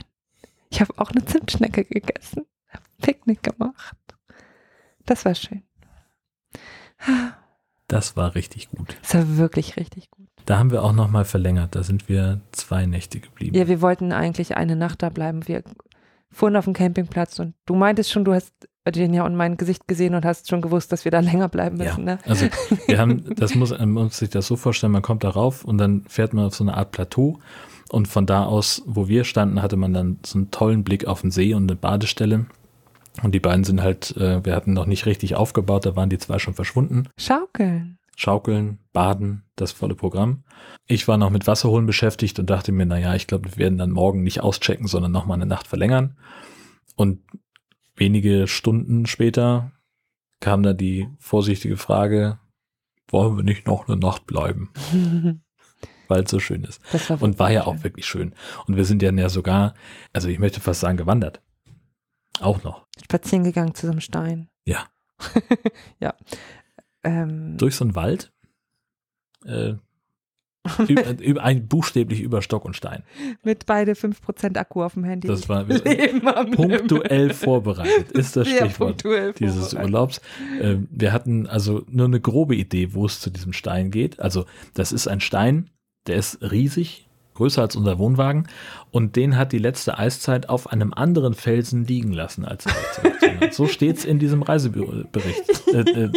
[0.71, 3.97] Ich habe auch eine Zimtschnecke gegessen, habe Picknick gemacht.
[5.05, 5.65] Das war schön.
[7.89, 8.97] Das war richtig gut.
[9.03, 10.29] Das war wirklich richtig gut.
[10.47, 11.75] Da haben wir auch nochmal verlängert.
[11.75, 13.57] Da sind wir zwei Nächte geblieben.
[13.57, 15.47] Ja, wir wollten eigentlich eine Nacht da bleiben.
[15.47, 15.63] Wir
[16.31, 18.55] fuhren auf dem Campingplatz und du meintest schon, du hast
[18.85, 22.07] Virginia und mein Gesicht gesehen und hast schon gewusst, dass wir da länger bleiben müssen.
[22.07, 22.19] Ja, ne?
[22.27, 22.47] also
[22.87, 25.79] wir haben, das muss man muss sich das so vorstellen, man kommt da rauf und
[25.79, 27.39] dann fährt man auf so eine Art Plateau
[27.91, 31.21] und von da aus, wo wir standen, hatte man dann so einen tollen Blick auf
[31.21, 32.47] den See und eine Badestelle.
[33.23, 36.17] Und die beiden sind halt, äh, wir hatten noch nicht richtig aufgebaut, da waren die
[36.17, 37.09] zwei schon verschwunden.
[37.19, 37.99] Schaukeln.
[38.17, 40.45] Schaukeln, Baden, das volle Programm.
[40.87, 43.91] Ich war noch mit Wasserholen beschäftigt und dachte mir, naja, ich glaube, wir werden dann
[43.91, 46.17] morgen nicht auschecken, sondern nochmal eine Nacht verlängern.
[46.97, 47.21] Und
[48.03, 49.71] wenige Stunden später
[50.41, 52.41] kam da die vorsichtige Frage,
[53.07, 54.73] wollen wir nicht noch eine Nacht bleiben?
[56.09, 56.81] Weil es so schön ist.
[57.09, 57.73] War und war ja schön.
[57.73, 58.35] auch wirklich schön.
[58.67, 59.75] Und wir sind ja sogar,
[60.13, 61.43] also ich möchte fast sagen, gewandert.
[62.41, 62.89] Auch noch.
[63.05, 64.49] Spazieren gegangen zu so einem Stein.
[64.65, 64.89] Ja.
[66.01, 66.15] ja.
[67.05, 68.33] Ähm, Durch so einen Wald.
[69.45, 69.75] Äh,
[71.41, 73.03] ein buchstäblich über Stock und Stein.
[73.43, 75.27] Mit beide 5% Akku auf dem Handy.
[75.27, 75.65] Das war
[76.53, 79.05] punktuell vorbereitet, ist das Stichwort
[79.39, 80.21] dieses Urlaubs.
[80.61, 84.21] Ähm, wir hatten also nur eine grobe Idee, wo es zu diesem Stein geht.
[84.21, 85.71] Also das ist ein Stein,
[86.07, 88.49] der ist riesig, größer als unser Wohnwagen
[88.91, 92.65] und den hat die letzte Eiszeit auf einem anderen Felsen liegen lassen als
[93.51, 95.67] So steht es in diesem Reisebericht.
[95.73, 96.13] Äh, äh,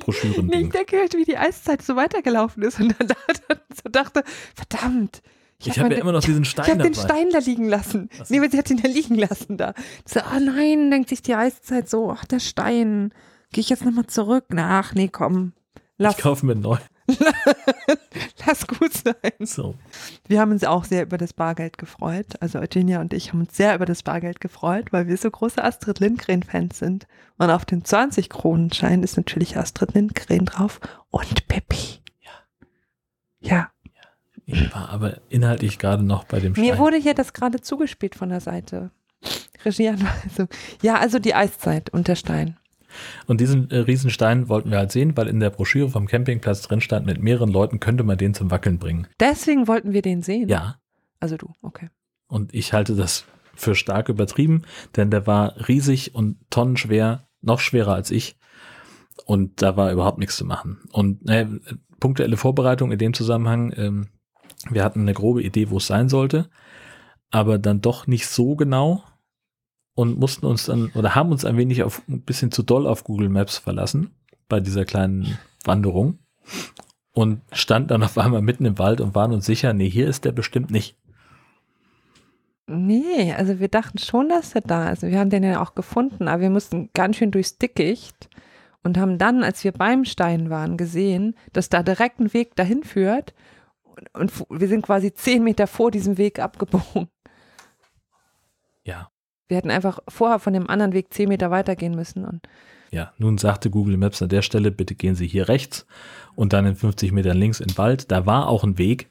[0.00, 0.50] Broschüren.
[0.52, 3.08] Ich denke halt, wie die Eiszeit so weitergelaufen ist und dann
[3.74, 4.22] so dachte,
[4.54, 5.22] verdammt.
[5.60, 8.08] Ich, ich habe ja immer noch diesen Stein Ich habe den Stein da liegen lassen.
[8.16, 8.24] So.
[8.28, 9.74] Nee, sie hat ihn da liegen lassen da.
[10.04, 13.12] So, oh nein, denkt sich die Eiszeit so, ach, der Stein.
[13.52, 14.44] Gehe ich jetzt nochmal zurück?
[14.56, 15.52] Ach nee, komm.
[15.96, 16.78] Lass, Ich kaufe mir neu.
[18.46, 19.32] lass gut sein.
[19.40, 19.74] So.
[20.26, 22.26] Wir haben uns auch sehr über das Bargeld gefreut.
[22.40, 25.62] Also Eugenia und ich haben uns sehr über das Bargeld gefreut, weil wir so große
[25.62, 27.06] Astrid Lindgren-Fans sind.
[27.38, 32.02] Und auf dem 20-Kronen-Schein ist natürlich Astrid Lindgren drauf und Pippi.
[33.40, 33.70] Ja.
[34.50, 36.78] Ich war aber inhaltlich gerade noch bei dem Mir Stein.
[36.78, 38.90] wurde hier das gerade zugespielt von der Seite.
[39.64, 40.48] Regieanweisung.
[40.82, 42.56] Ja, also die Eiszeit und der Stein.
[43.26, 46.80] Und diesen äh, Riesenstein wollten wir halt sehen, weil in der Broschüre vom Campingplatz drin
[46.80, 49.06] stand, mit mehreren Leuten könnte man den zum Wackeln bringen.
[49.20, 50.48] Deswegen wollten wir den sehen.
[50.48, 50.76] Ja.
[51.20, 51.88] Also du, okay.
[52.28, 53.24] Und ich halte das
[53.54, 54.62] für stark übertrieben,
[54.96, 58.36] denn der war riesig und tonnenschwer, noch schwerer als ich.
[59.24, 60.78] Und da war überhaupt nichts zu machen.
[60.92, 61.46] Und äh,
[61.98, 64.08] punktuelle Vorbereitung in dem Zusammenhang, ähm,
[64.70, 66.48] wir hatten eine grobe Idee, wo es sein sollte,
[67.30, 69.02] aber dann doch nicht so genau
[69.98, 73.02] und mussten uns dann oder haben uns ein wenig auf ein bisschen zu doll auf
[73.02, 74.12] Google Maps verlassen
[74.48, 76.20] bei dieser kleinen Wanderung
[77.14, 80.24] und stand dann auf einmal mitten im Wald und waren uns sicher, nee, hier ist
[80.24, 80.96] der bestimmt nicht.
[82.68, 85.02] Nee, also wir dachten schon, dass er da ist.
[85.02, 88.28] Wir haben den ja auch gefunden, aber wir mussten ganz schön durchs Dickicht
[88.84, 92.84] und haben dann, als wir beim Stein waren, gesehen, dass da direkt ein Weg dahin
[92.84, 93.34] führt.
[94.12, 97.08] Und, und wir sind quasi zehn Meter vor diesem Weg abgebogen.
[98.84, 99.10] Ja.
[99.48, 102.24] Wir hätten einfach vorher von dem anderen Weg zehn Meter weitergehen müssen.
[102.24, 102.46] Und
[102.90, 105.86] Ja, nun sagte Google Maps an der Stelle, bitte gehen Sie hier rechts
[106.34, 108.10] und dann in 50 Metern links in den Wald.
[108.10, 109.10] Da war auch ein Weg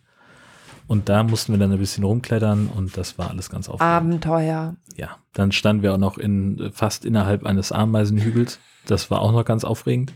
[0.88, 3.94] und da mussten wir dann ein bisschen rumklettern und das war alles ganz aufregend.
[3.94, 4.76] Abenteuer.
[4.96, 8.60] Ja, dann standen wir auch noch in fast innerhalb eines Ameisenhügels.
[8.86, 10.14] Das war auch noch ganz aufregend.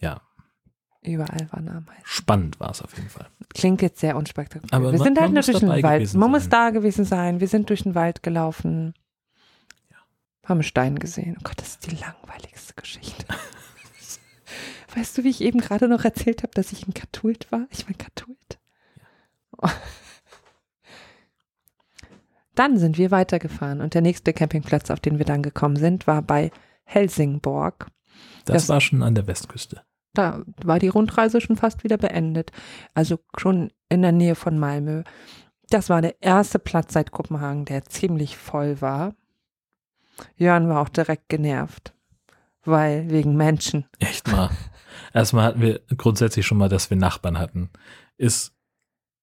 [0.00, 0.20] Ja,
[1.04, 2.02] Überall waren Ameisen.
[2.04, 3.26] spannend war es auf jeden Fall.
[3.52, 4.72] Klingt jetzt sehr unspektakulär.
[4.72, 6.14] Aber wir man- sind halt man nur muss durch den Wald.
[6.14, 6.50] Man muss sein.
[6.50, 7.40] da gewesen sein.
[7.40, 8.94] Wir sind durch den Wald gelaufen.
[10.46, 11.36] Haben Stein gesehen.
[11.38, 13.26] Oh Gott, das ist die langweiligste Geschichte.
[14.96, 17.66] weißt du, wie ich eben gerade noch erzählt habe, dass ich in Katult war?
[17.70, 18.58] Ich bin Katult.
[22.54, 26.22] Dann sind wir weitergefahren und der nächste Campingplatz, auf den wir dann gekommen sind, war
[26.22, 26.50] bei
[26.84, 27.88] Helsingborg.
[28.44, 29.82] Das, Das- war schon an der Westküste.
[30.14, 32.52] Da war die Rundreise schon fast wieder beendet.
[32.94, 35.02] Also schon in der Nähe von Malmö.
[35.68, 39.14] Das war der erste Platz seit Kopenhagen, der ziemlich voll war.
[40.36, 41.94] Jörn war auch direkt genervt,
[42.64, 43.86] weil wegen Menschen.
[43.98, 44.50] Echt mal.
[45.12, 47.70] Erstmal hatten wir grundsätzlich schon mal, dass wir Nachbarn hatten.
[48.16, 48.52] Ist,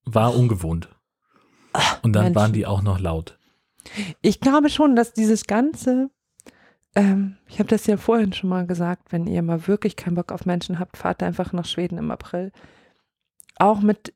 [0.04, 0.89] war ungewohnt.
[2.01, 2.36] Und dann Menschen.
[2.36, 3.38] waren die auch noch laut.
[4.21, 6.10] Ich glaube schon, dass dieses ganze,
[6.95, 10.32] ähm, ich habe das ja vorhin schon mal gesagt, wenn ihr mal wirklich keinen Bock
[10.32, 12.51] auf Menschen habt, fahrt einfach nach Schweden im April.
[13.58, 14.13] Auch mit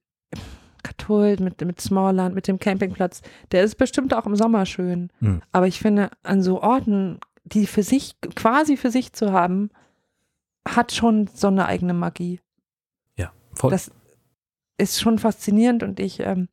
[0.83, 3.21] Katholt, mit, mit Smallland, mit dem Campingplatz.
[3.51, 5.09] Der ist bestimmt auch im Sommer schön.
[5.19, 5.41] Hm.
[5.51, 9.69] Aber ich finde, an so Orten, die für sich, quasi für sich zu haben,
[10.67, 12.39] hat schon so eine eigene Magie.
[13.15, 13.71] Ja, voll.
[13.71, 13.91] Das
[14.77, 16.49] ist schon faszinierend und ich, ähm,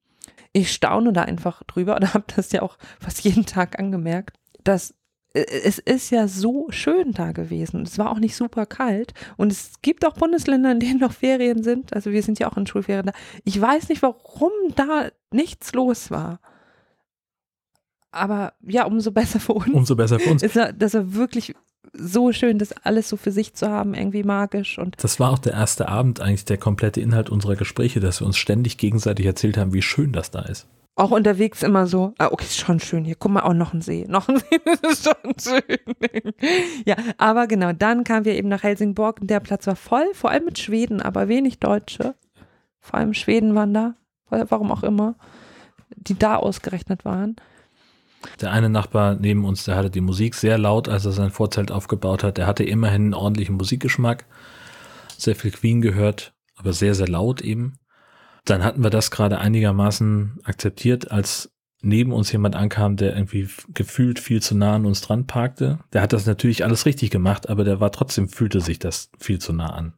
[0.52, 4.94] ich staune da einfach drüber oder habe das ja auch fast jeden Tag angemerkt, dass
[5.34, 7.82] es ist ja so schön da gewesen.
[7.82, 9.14] Es war auch nicht super kalt.
[9.36, 11.94] Und es gibt auch Bundesländer, in denen noch Ferien sind.
[11.94, 13.12] Also wir sind ja auch in Schulferien da.
[13.44, 16.40] Ich weiß nicht, warum da nichts los war.
[18.10, 19.72] Aber ja, umso besser für uns.
[19.72, 20.42] Umso besser für uns.
[20.42, 21.54] Ist ja, das war wirklich
[21.94, 24.78] so schön, das alles so für sich zu haben, irgendwie magisch.
[24.78, 28.26] Und Das war auch der erste Abend, eigentlich der komplette Inhalt unserer Gespräche, dass wir
[28.26, 30.66] uns ständig gegenseitig erzählt haben, wie schön das da ist.
[30.94, 33.16] Auch unterwegs immer so, ah, okay, ist schon schön hier.
[33.18, 34.04] Guck mal, auch noch ein See.
[34.08, 36.32] Noch ein See, das ist schon schön.
[36.84, 40.44] ja, aber genau, dann kamen wir eben nach Helsingborg der Platz war voll, vor allem
[40.44, 42.14] mit Schweden, aber wenig Deutsche.
[42.80, 43.94] Vor allem Schweden waren da,
[44.28, 45.14] warum auch immer,
[45.96, 47.36] die da ausgerechnet waren.
[48.40, 51.72] Der eine Nachbar neben uns, der hatte die Musik sehr laut, als er sein Vorzelt
[51.72, 52.38] aufgebaut hat.
[52.38, 54.26] Der hatte immerhin einen ordentlichen Musikgeschmack,
[55.16, 57.78] sehr viel Queen gehört, aber sehr, sehr laut eben.
[58.44, 64.18] Dann hatten wir das gerade einigermaßen akzeptiert, als neben uns jemand ankam, der irgendwie gefühlt
[64.18, 65.80] viel zu nah an uns dran parkte.
[65.92, 69.40] Der hat das natürlich alles richtig gemacht, aber der war trotzdem, fühlte sich das viel
[69.40, 69.92] zu nah an.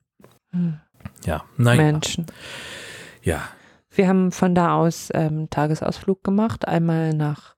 [0.50, 0.80] Hm,
[1.24, 1.76] Ja, nein.
[1.78, 2.26] Menschen.
[3.22, 3.48] Ja,
[3.90, 7.54] Wir haben von da aus ähm, Tagesausflug gemacht, einmal nach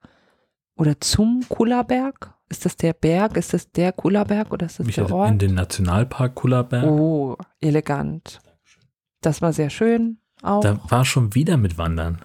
[0.77, 2.35] oder zum Kullerberg.
[2.49, 3.37] Ist das der Berg?
[3.37, 5.31] Ist das der Kullerberg oder ist das mich der Ort?
[5.31, 6.85] in den Nationalpark Kullerberg.
[6.85, 8.40] Oh, elegant.
[9.20, 10.61] Das war sehr schön auch.
[10.61, 12.25] Da war schon wieder mit Wandern.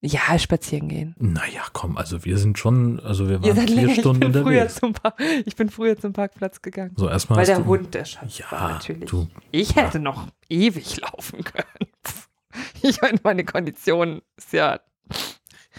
[0.00, 1.14] ja, spazieren gehen.
[1.18, 4.62] Naja, komm, also wir sind schon, also wir waren vier länger, Stunden ich bin, früher
[4.62, 4.74] unterwegs.
[4.74, 6.92] zum Park, ich bin früher zum Parkplatz gegangen.
[6.96, 9.08] So, erstmal Weil der du, Hund der Schatz Ja, war natürlich.
[9.08, 11.88] du- ich hätte noch ewig laufen können.
[12.82, 14.80] Ich meine, meine Kondition ist ja,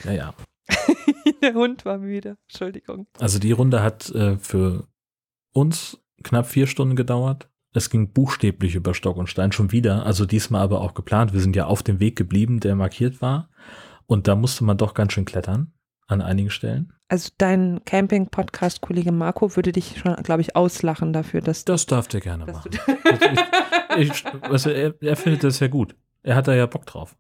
[0.05, 0.33] Ja, ja.
[1.43, 2.37] der Hund war müde.
[2.47, 3.05] Entschuldigung.
[3.19, 4.87] Also die Runde hat äh, für
[5.51, 7.49] uns knapp vier Stunden gedauert.
[7.73, 11.33] Es ging buchstäblich über Stock und Stein schon wieder, also diesmal aber auch geplant.
[11.33, 13.49] Wir sind ja auf dem Weg geblieben, der markiert war.
[14.05, 15.73] Und da musste man doch ganz schön klettern
[16.07, 16.93] an einigen Stellen.
[17.07, 22.21] Also dein Camping-Podcast-Kollege Marco würde dich schon, glaube ich, auslachen dafür, dass Das darf der
[22.21, 22.71] gerne machen.
[23.97, 25.95] Ich, ich, also er, er findet das ja gut.
[26.21, 27.15] Er hat da ja Bock drauf.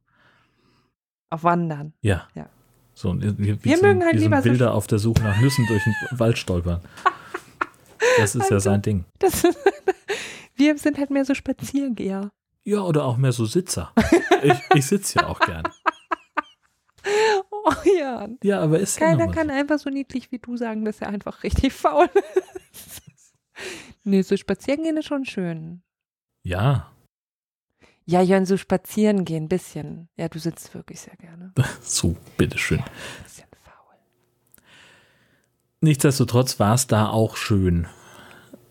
[1.29, 1.93] auf Wandern.
[2.01, 2.27] Ja.
[2.35, 2.47] Ja.
[2.93, 5.65] So, wie Wir so, mögen halt lieber ein so- Bilder auf der Suche nach Nüssen
[5.67, 6.81] durch den Wald stolpern.
[8.19, 9.05] Das ist ja Also- sein Ding.
[9.19, 9.43] Das,
[10.55, 12.31] wir sind halt mehr so Spaziergeher.
[12.65, 13.91] Ja, oder auch mehr so Sitzer.
[14.41, 15.63] Ich, ich sitze ja auch gern.
[17.65, 18.27] Oh ja.
[18.43, 21.09] Ja, aber ist ja Keiner mal kann einfach so niedlich wie du sagen, dass er
[21.09, 22.09] einfach richtig faul
[22.73, 23.01] ist.
[24.03, 25.81] Nee, so spazieren gehen ist schon schön.
[26.43, 26.49] so.
[26.49, 26.91] Ja,
[28.05, 30.09] Ja, Jörn, so spazieren gehen, bisschen.
[30.17, 31.53] Ja, du sitzt wirklich sehr gerne.
[31.81, 32.83] so, bitteschön.
[33.23, 33.95] Bisschen faul.
[35.81, 37.87] Nichtsdestotrotz war es da auch schön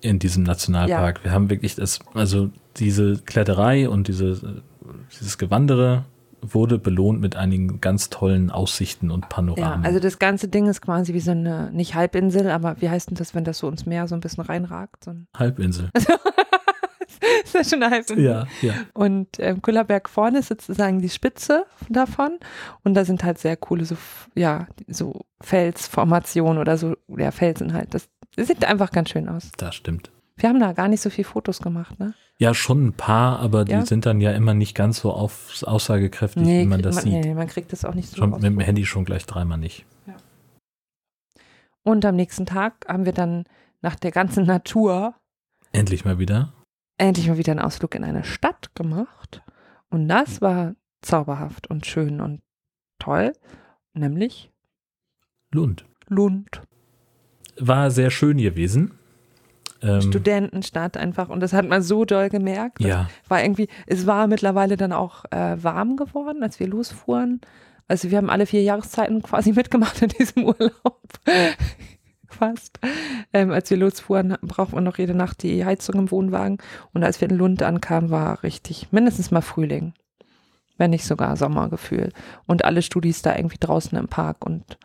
[0.03, 1.25] in diesem Nationalpark.
[1.25, 4.63] Wir haben wirklich das, also diese Kletterei und diese,
[5.13, 6.05] dieses Gewandere
[6.43, 9.85] wurde belohnt mit einigen ganz tollen Aussichten und Ja, Panoramen.
[9.87, 13.17] also das ganze Ding ist quasi wie so eine, nicht Halbinsel, aber wie heißt denn
[13.17, 15.05] das, wenn das so ins Meer so ein bisschen reinragt?
[15.05, 15.91] So ein, Halbinsel.
[17.73, 18.21] eine Halbinsel?
[18.21, 18.75] Ja, ja.
[18.95, 22.39] Und ähm, Kullerberg vorne ist sozusagen die Spitze davon.
[22.85, 23.97] Und da sind halt sehr coole so,
[24.35, 27.95] ja, so Felsformationen oder so, ja, Felsen halt.
[27.95, 29.51] Das, sieht einfach ganz schön aus.
[29.59, 30.11] Das stimmt.
[30.37, 32.15] Wir haben da gar nicht so viel Fotos gemacht, ne?
[32.39, 33.87] Ja, schon ein paar, aber die Ja?
[33.87, 37.25] sind dann ja immer nicht ganz so auf, aussagekräftig, wie man das man, sieht.
[37.25, 39.85] nee, man kriegt das auch nicht so Schon mit dem Handy schon gleich dreimal nicht.
[41.85, 43.45] Und am nächsten Tag haben wir dann
[43.81, 45.15] nach der ganzen Natur
[45.73, 46.53] Endlich mal wieder.
[47.03, 49.43] Endlich mal wieder einen Ausflug in eine Stadt gemacht.
[49.91, 52.41] Und das war zauberhaft und schön und
[52.99, 53.33] toll,
[53.93, 54.51] nämlich
[55.51, 55.85] Lund.
[56.09, 56.63] Lund.
[57.59, 58.93] War sehr schön gewesen.
[59.83, 61.29] Ähm, Studentenstadt einfach.
[61.29, 62.81] Und das hat man so doll gemerkt.
[62.81, 67.41] Ja, War irgendwie, es war mittlerweile dann auch äh, warm geworden, als wir losfuhren.
[67.89, 71.03] Also wir haben alle vier Jahreszeiten quasi mitgemacht in diesem Urlaub.
[72.33, 72.81] Fast.
[73.33, 76.59] Ähm, als wir losfuhren, brauchten wir noch jede Nacht die Heizung im Wohnwagen.
[76.93, 79.95] Und als wir in Lund ankamen, war richtig mindestens mal Frühling.
[80.79, 82.11] Wenn nicht sogar Sommergefühl.
[82.47, 84.79] Und alle Studis da irgendwie draußen im Park und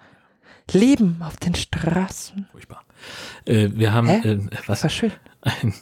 [0.71, 2.47] leben auf den Straßen.
[2.51, 2.83] furchtbar.
[3.45, 5.11] Äh, wir haben äh, Das was war schön.
[5.61, 5.73] Ein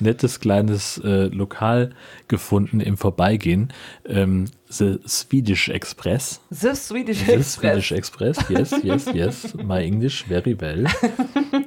[0.00, 1.90] nettes kleines äh, Lokal
[2.28, 3.72] gefunden im Vorbeigehen.
[4.06, 6.40] Ähm, The Swedish Express.
[6.50, 9.54] The Swedish The Swedish Express, yes, yes, yes.
[9.54, 10.86] My English very well.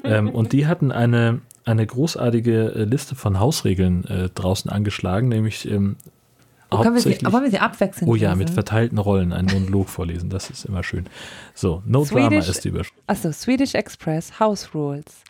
[0.04, 5.70] ähm, und die hatten eine, eine großartige äh, Liste von Hausregeln äh, draußen angeschlagen, nämlich
[5.70, 5.98] ähm,
[6.70, 8.10] Können wir sie, wollen wir sie abwechseln?
[8.10, 8.54] Oh ja, mit lesen?
[8.56, 11.08] verteilten Rollen einen Monolog vorlesen, das ist immer schön.
[11.54, 13.02] So, No Drama Swedish- ist die Überschrift.
[13.08, 15.24] Achso, Swedish Express House Rules.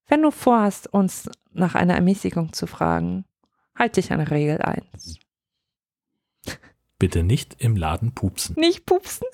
[0.07, 3.25] Wenn du vorhast, uns nach einer Ermäßigung zu fragen,
[3.77, 5.19] halt dich an Regel 1.
[6.97, 8.55] Bitte nicht im Laden pupsen.
[8.57, 9.27] Nicht pupsen.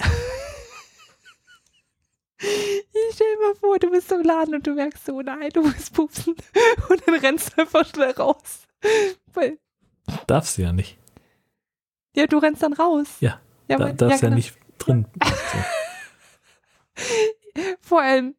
[2.39, 5.61] Ich stell dir mal vor, du bist im Laden und du merkst so, nein, du
[5.61, 6.35] musst pupsen.
[6.89, 8.67] Und dann rennst du einfach schnell raus.
[9.33, 9.57] Weil,
[10.27, 10.97] Darfst du ja nicht.
[12.15, 13.07] ja, du rennst dann raus.
[13.21, 14.35] Ja, ja, da, darfst ja, genau.
[14.35, 15.07] nicht drin.
[15.23, 15.57] So.
[17.81, 18.35] Vor allem,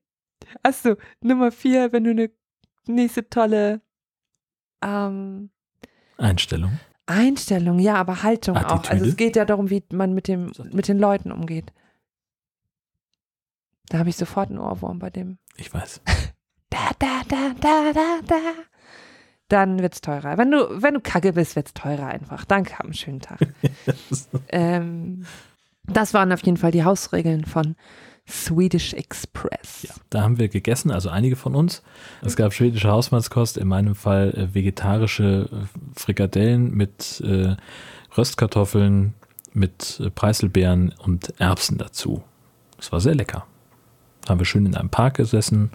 [0.62, 2.30] achso, Nummer vier, wenn du eine
[2.86, 3.80] nächste tolle
[4.82, 5.50] ähm,
[6.16, 6.78] Einstellung.
[7.06, 8.62] Einstellung, ja, aber Haltung auch.
[8.62, 9.08] Also Attitüde?
[9.08, 11.72] es geht ja darum, wie man mit, dem, mit den Leuten umgeht.
[13.88, 15.38] Da habe ich sofort einen Ohrwurm bei dem.
[15.56, 16.02] Ich weiß.
[16.70, 18.36] Da, da, da, da, da, da.
[19.48, 20.36] Dann wird's teurer.
[20.36, 22.44] Wenn du, wenn du kacke bist, wird's teurer einfach.
[22.44, 23.38] Danke, hab einen schönen Tag.
[24.50, 25.24] ähm,
[25.84, 27.74] das waren auf jeden Fall die Hausregeln von
[28.28, 29.82] Swedish Express.
[29.82, 31.82] Ja, da haben wir gegessen, also einige von uns.
[32.22, 37.56] Es gab schwedische Hausmannskost, in meinem Fall äh, vegetarische äh, Frikadellen mit äh,
[38.16, 39.14] Röstkartoffeln,
[39.54, 42.22] mit äh, Preiselbeeren und Erbsen dazu.
[42.76, 43.46] Das war sehr lecker.
[44.24, 45.70] Da haben wir schön in einem Park gesessen,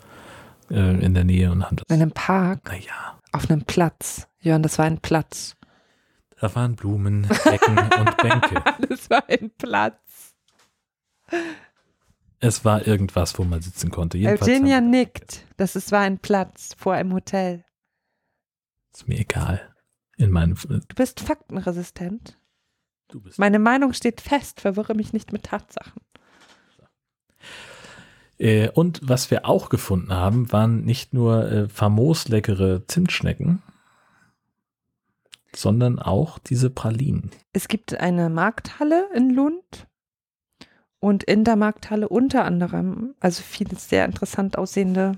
[0.69, 1.85] äh, in der Nähe und haben das.
[1.89, 4.27] In einem Park, Naja, auf einem Platz.
[4.41, 5.55] Jörn, das war ein Platz.
[6.39, 8.61] da waren Blumen, Decken und Bänke.
[8.89, 10.33] Das war ein Platz.
[12.43, 14.17] Es war irgendwas, wo man sitzen konnte.
[14.17, 15.45] Jedenfalls Eugenia nickt.
[15.55, 17.63] Das ist, war ein Platz vor einem Hotel.
[18.93, 19.73] Ist mir egal.
[20.17, 20.55] In meinem.
[20.55, 22.37] Du bist faktenresistent.
[23.07, 23.39] Du bist.
[23.39, 24.59] Meine Meinung steht fest.
[24.59, 26.01] Verwirre mich nicht mit Tatsachen.
[28.37, 33.63] Äh, und was wir auch gefunden haben, waren nicht nur äh, famos leckere Zimtschnecken,
[35.55, 37.31] sondern auch diese Pralinen.
[37.53, 39.87] Es gibt eine Markthalle in Lund.
[41.03, 45.17] Und in der Markthalle unter anderem, also viele sehr interessant aussehende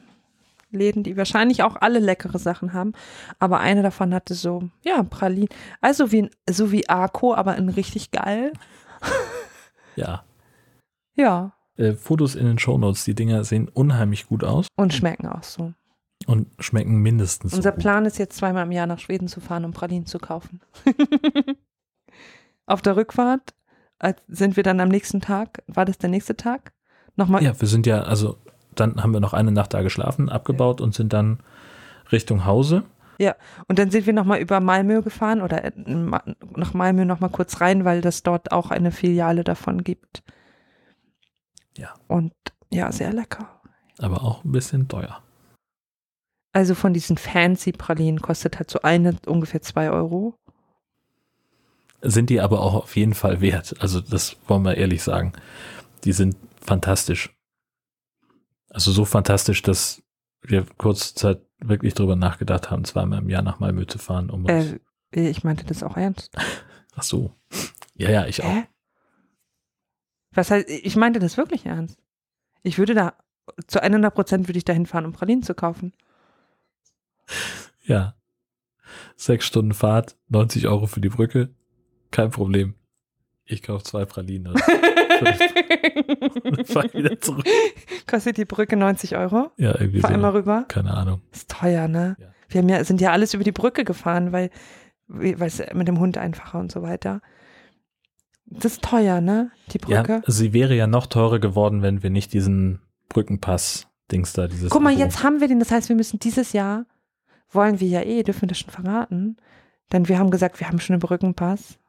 [0.71, 2.93] Läden, die wahrscheinlich auch alle leckere Sachen haben.
[3.37, 5.49] Aber eine davon hatte so, ja, Pralinen.
[5.81, 8.51] Also wie, so wie Arco, aber in richtig geil.
[9.95, 10.25] Ja.
[11.13, 11.53] Ja.
[11.77, 15.71] Äh, Fotos in den Shownotes, die Dinger sehen unheimlich gut aus Und schmecken auch so.
[16.25, 17.77] und schmecken mindestens Unser so.
[17.77, 20.61] Plan ist jetzt zweimal im Jahr nach Schweden zu fahren, um Pralinen zu kaufen.
[22.65, 23.53] Auf der Rückfahrt
[24.27, 26.73] sind wir dann am nächsten Tag, war das der nächste Tag?
[27.15, 28.37] Nochmal, Ja, wir sind ja, also
[28.75, 31.39] dann haben wir noch eine Nacht da geschlafen, abgebaut und sind dann
[32.11, 32.83] Richtung Hause.
[33.67, 37.85] und dann sind wir nochmal über Malmö gefahren oder äh, nach Malmö nochmal kurz rein,
[37.85, 40.23] weil das dort auch eine Filiale davon gibt.
[41.77, 41.93] Ja.
[42.07, 42.33] Und
[42.71, 43.61] ja, sehr lecker.
[43.99, 45.21] Aber auch ein bisschen teuer.
[46.51, 50.35] Also von diesen fancy Pralinen kostet halt so eine ungefähr zwei Euro.
[52.07, 53.75] Sind die aber auch auf jeden Fall wert.
[53.79, 55.33] Also das wollen wir ehrlich sagen.
[56.03, 57.35] Die sind fantastisch.
[58.69, 60.03] Also so fantastisch, dass
[60.41, 64.29] wir kurze Zeit wirklich drüber nachgedacht haben, zweimal im Jahr nach Malmö zu fahren.
[64.29, 64.79] Um Äh,
[65.11, 66.35] ich meinte das auch ernst.
[66.95, 67.33] ach so.
[67.95, 68.47] Ja, ja, ich auch.
[68.49, 68.67] Hä?
[70.31, 71.97] Was heißt, ich meinte das wirklich ernst.
[72.61, 73.13] Ich würde da,
[73.67, 75.93] zu 100 Prozent würde ich da hinfahren, um Pralinen zu kaufen.
[77.83, 78.15] Ja.
[79.15, 81.55] Sechs Stunden Fahrt, 90 Euro für die Brücke.
[82.11, 82.75] Kein Problem.
[83.45, 84.59] Ich kaufe zwei Pralinen und
[86.67, 87.45] fahr wieder zurück.
[88.07, 89.51] Kostet die Brücke 90 Euro?
[89.57, 90.15] Ja, irgendwie Fahr so.
[90.15, 90.65] einmal rüber.
[90.67, 91.21] Keine Ahnung.
[91.31, 92.15] Ist teuer, ne?
[92.19, 92.27] Ja.
[92.49, 94.49] Wir haben ja, sind ja alles über die Brücke gefahren, weil,
[95.07, 97.21] es mit dem Hund einfacher und so weiter.
[98.45, 99.51] Das ist teuer, ne?
[99.71, 100.23] Die Ja, Brücke.
[100.27, 104.69] sie wäre ja noch teurer geworden, wenn wir nicht diesen Brückenpass-Dings da, dieses.
[104.69, 105.59] Guck mal, Abo- jetzt haben wir den.
[105.59, 106.85] Das heißt, wir müssen dieses Jahr,
[107.51, 109.37] wollen wir ja eh, dürfen wir das schon verraten.
[109.91, 111.79] Denn wir haben gesagt, wir haben schon einen Brückenpass.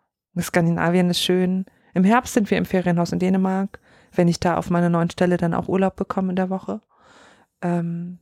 [0.43, 1.67] Skandinavien ist schön.
[1.95, 3.81] Im Herbst sind wir im Ferienhaus in Dänemark,
[4.13, 6.81] wenn ich da auf meiner neuen Stelle dann auch Urlaub bekomme in der Woche.
[7.63, 8.19] Ähm,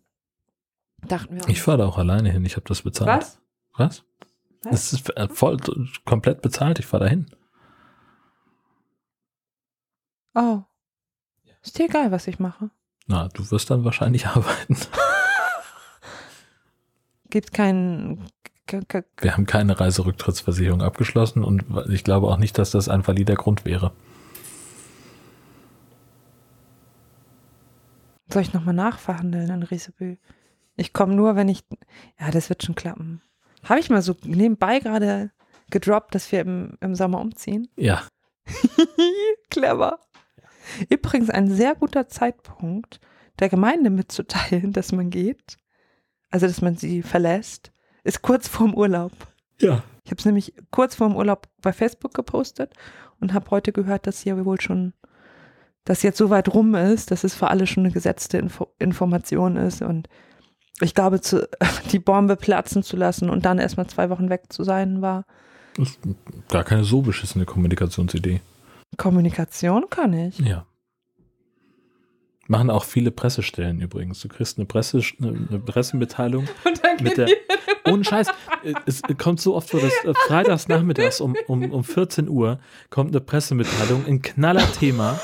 [1.07, 1.49] dachten wir.
[1.49, 2.45] Ich fahre da auch alleine hin.
[2.45, 3.09] Ich habe das bezahlt.
[3.09, 3.41] Was?
[3.77, 4.05] Was?
[4.63, 4.73] Was?
[4.73, 5.59] Es ist äh, voll
[6.05, 6.79] komplett bezahlt.
[6.79, 7.27] Ich fahre da hin.
[10.35, 10.63] Oh.
[11.63, 12.71] Ist dir egal, was ich mache?
[13.07, 14.77] Na, du wirst dann wahrscheinlich arbeiten.
[17.31, 18.27] Gibt keinen.
[18.67, 23.65] Wir haben keine Reiserücktrittsversicherung abgeschlossen und ich glaube auch nicht, dass das ein valider Grund
[23.65, 23.93] wäre.
[28.33, 30.17] Soll ich nochmal nachverhandeln in Riesebü?
[30.77, 31.63] Ich komme nur, wenn ich.
[32.19, 33.23] Ja, das wird schon klappen.
[33.65, 35.31] Habe ich mal so nebenbei gerade
[35.71, 37.69] gedroppt, dass wir im, im Sommer umziehen?
[37.77, 38.03] Ja,
[39.51, 40.01] Clever.
[40.89, 43.01] Übrigens ein sehr guter Zeitpunkt,
[43.39, 45.59] der Gemeinde mitzuteilen, dass man geht,
[46.31, 47.73] also dass man sie verlässt,
[48.05, 49.13] ist kurz vorm Urlaub.
[49.59, 49.83] ja.
[50.05, 52.75] Ich habe es nämlich kurz vorm Urlaub bei Facebook gepostet
[53.21, 54.93] und habe heute gehört, dass hier wohl schon,
[55.85, 59.57] dass jetzt so weit rum ist, dass es für alle schon eine gesetzte Info Information
[59.57, 60.11] ist und
[60.81, 61.49] ich glaube, zu,
[61.93, 65.25] die Bombe platzen zu lassen und dann erstmal zwei Wochen weg zu sein, war
[65.77, 66.01] Das ist
[66.51, 68.43] gar keine so beschissene Kommunikationsidee.
[68.99, 70.39] Kommunikation kann ich.
[70.39, 70.67] Ja.
[72.47, 74.21] Machen auch viele Pressestellen übrigens.
[74.21, 77.27] Du kriegst eine, Presse, eine Pressemitteilung Und dann mit der.
[77.87, 78.29] Ohne Scheiß.
[78.63, 82.59] äh, Es kommt so oft vor, dass äh, freitags nachmittags um, um, um 14 Uhr
[82.91, 85.21] kommt eine Pressemitteilung, ein knaller Thema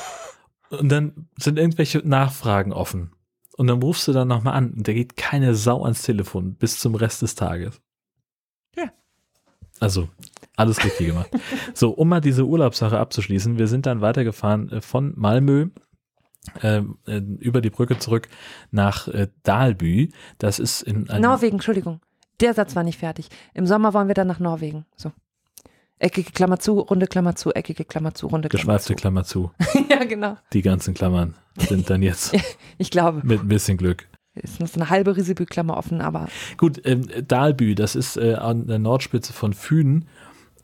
[0.69, 3.11] und dann sind irgendwelche Nachfragen offen.
[3.57, 6.79] Und dann rufst du dann nochmal an und da geht keine Sau ans Telefon bis
[6.79, 7.81] zum Rest des Tages.
[8.75, 8.91] Ja.
[9.79, 10.07] Also,
[10.55, 11.29] alles richtig gemacht.
[11.73, 15.67] So, um mal diese Urlaubssache abzuschließen, wir sind dann weitergefahren äh, von Malmö
[16.61, 18.29] äh, äh, über die Brücke zurück
[18.71, 20.11] nach äh, Dalby.
[20.37, 21.99] Das ist in Norwegen, Entschuldigung.
[22.41, 23.29] Der Satz war nicht fertig.
[23.53, 24.85] Im Sommer wollen wir dann nach Norwegen.
[24.95, 25.11] So.
[25.99, 29.51] Eckige Klammer zu, runde Klammer zu, eckige Klammer zu, runde Klammer Geschweifte zu, Klammer zu,
[29.89, 30.35] ja, genau.
[30.51, 32.35] Die ganzen Klammern sind dann jetzt
[32.79, 34.07] Ich glaube, mit ein bisschen Glück.
[34.33, 36.27] ist noch eine halbe Risibü-Klammer offen, aber
[36.57, 40.07] Gut, ähm, Dahlbü, das ist äh, an der Nordspitze von Fünen.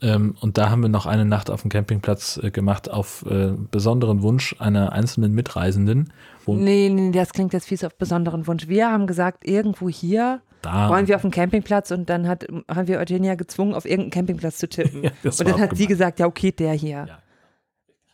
[0.02, 3.54] Ähm, und da haben wir noch eine Nacht auf dem Campingplatz äh, gemacht, auf äh,
[3.72, 6.14] besonderen Wunsch einer einzelnen Mitreisenden.
[6.48, 8.68] Nee, nee, das klingt jetzt fies auf besonderen Wunsch.
[8.68, 12.88] Wir haben gesagt, irgendwo hier da wollen wir auf dem Campingplatz und dann hat, haben
[12.88, 15.04] wir Eugenia gezwungen, auf irgendeinen Campingplatz zu tippen.
[15.04, 15.88] Ja, und dann hat sie gemein.
[15.88, 17.06] gesagt, ja, okay, der hier.
[17.08, 17.20] Ja.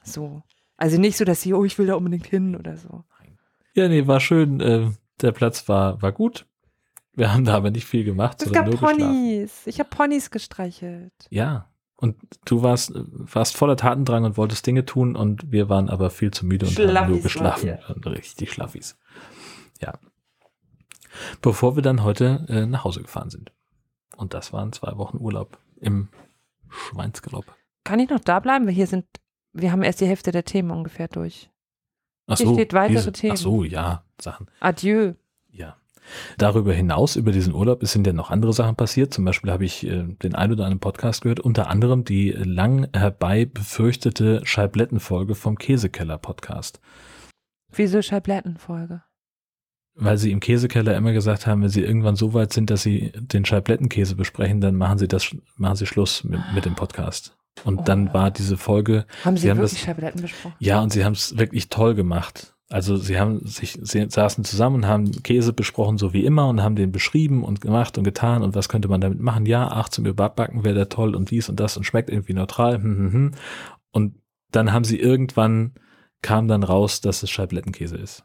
[0.04, 0.44] So.
[0.78, 3.04] Also nicht so, dass sie, oh, ich will da unbedingt hin oder so.
[3.74, 4.60] Ja, nee, war schön.
[4.60, 4.92] Äh,
[5.22, 6.46] der Platz war, war gut.
[7.14, 8.70] Wir haben da aber nicht viel gemacht, Es gab.
[8.72, 9.66] Ponys.
[9.66, 11.14] Ich habe Ponys gestreichelt.
[11.30, 11.70] Ja.
[11.96, 16.32] Und du warst, warst voller Tatendrang und wolltest Dinge tun und wir waren aber viel
[16.32, 17.78] zu müde und haben nur Schlaffis geschlafen.
[17.96, 18.98] Und Richtig Schlaffis.
[19.80, 19.94] Ja.
[21.42, 23.52] Bevor wir dann heute äh, nach Hause gefahren sind.
[24.16, 26.10] Und das waren zwei Wochen Urlaub im
[26.70, 27.46] Schweinsgalopp.
[27.84, 28.66] Kann ich noch da bleiben?
[28.66, 29.06] Weil hier sind,
[29.54, 31.50] wir haben erst die Hälfte der Themen ungefähr durch.
[32.28, 33.34] Ach Hier steht weitere Themen.
[33.34, 34.48] Ach so, ja, Sachen.
[34.60, 35.14] Adieu.
[35.52, 35.76] Ja.
[36.38, 39.14] Darüber hinaus, über diesen Urlaub, es sind ja noch andere Sachen passiert.
[39.14, 42.88] Zum Beispiel habe ich äh, den ein oder anderen Podcast gehört, unter anderem die lang
[42.94, 46.80] herbei befürchtete Scheiblettenfolge vom Käsekeller-Podcast.
[47.72, 49.04] Wieso Scheiblettenfolge?
[49.96, 53.12] Weil sie im Käsekeller immer gesagt haben, wenn sie irgendwann so weit sind, dass sie
[53.16, 57.38] den Scheiblettenkäse besprechen, dann machen sie das, machen sie Schluss mit, mit dem Podcast.
[57.64, 58.14] Und dann Oh.
[58.16, 60.56] war diese Folge, Haben Sie, Sie haben wirklich das- Scheibletten besprochen?
[60.58, 62.56] ja, und sie haben es wirklich toll gemacht.
[62.72, 66.64] Also sie haben sich, sie saßen zusammen und haben Käse besprochen, so wie immer, und
[66.64, 69.46] haben den beschrieben und gemacht und getan und was könnte man damit machen?
[69.46, 72.76] Ja, ach, zum Überbacken wäre der toll und dies und das und schmeckt irgendwie neutral.
[72.82, 73.32] Hm, hm, hm.
[73.92, 74.16] Und
[74.50, 75.74] dann haben sie irgendwann,
[76.24, 78.24] kam dann raus, dass es Scheiblettenkäse ist.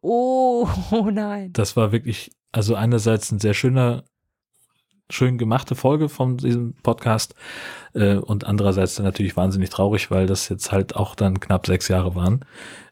[0.00, 1.52] Oh, oh nein.
[1.52, 4.04] Das war wirklich, also einerseits ein sehr schöner,
[5.10, 7.34] schön gemachte Folge von diesem Podcast
[7.94, 11.88] äh, und andererseits dann natürlich wahnsinnig traurig, weil das jetzt halt auch dann knapp sechs
[11.88, 12.44] Jahre waren,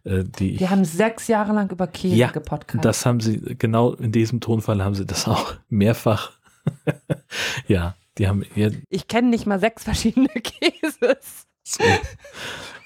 [0.04, 2.84] äh, die Die haben sechs Jahre lang über Käse Ja, gepodcastet.
[2.84, 6.32] das haben sie, genau in diesem Tonfall haben sie das auch mehrfach.
[7.68, 8.44] ja, die haben
[8.88, 11.46] Ich kenne nicht mal sechs verschiedene Käses.
[11.62, 11.84] so,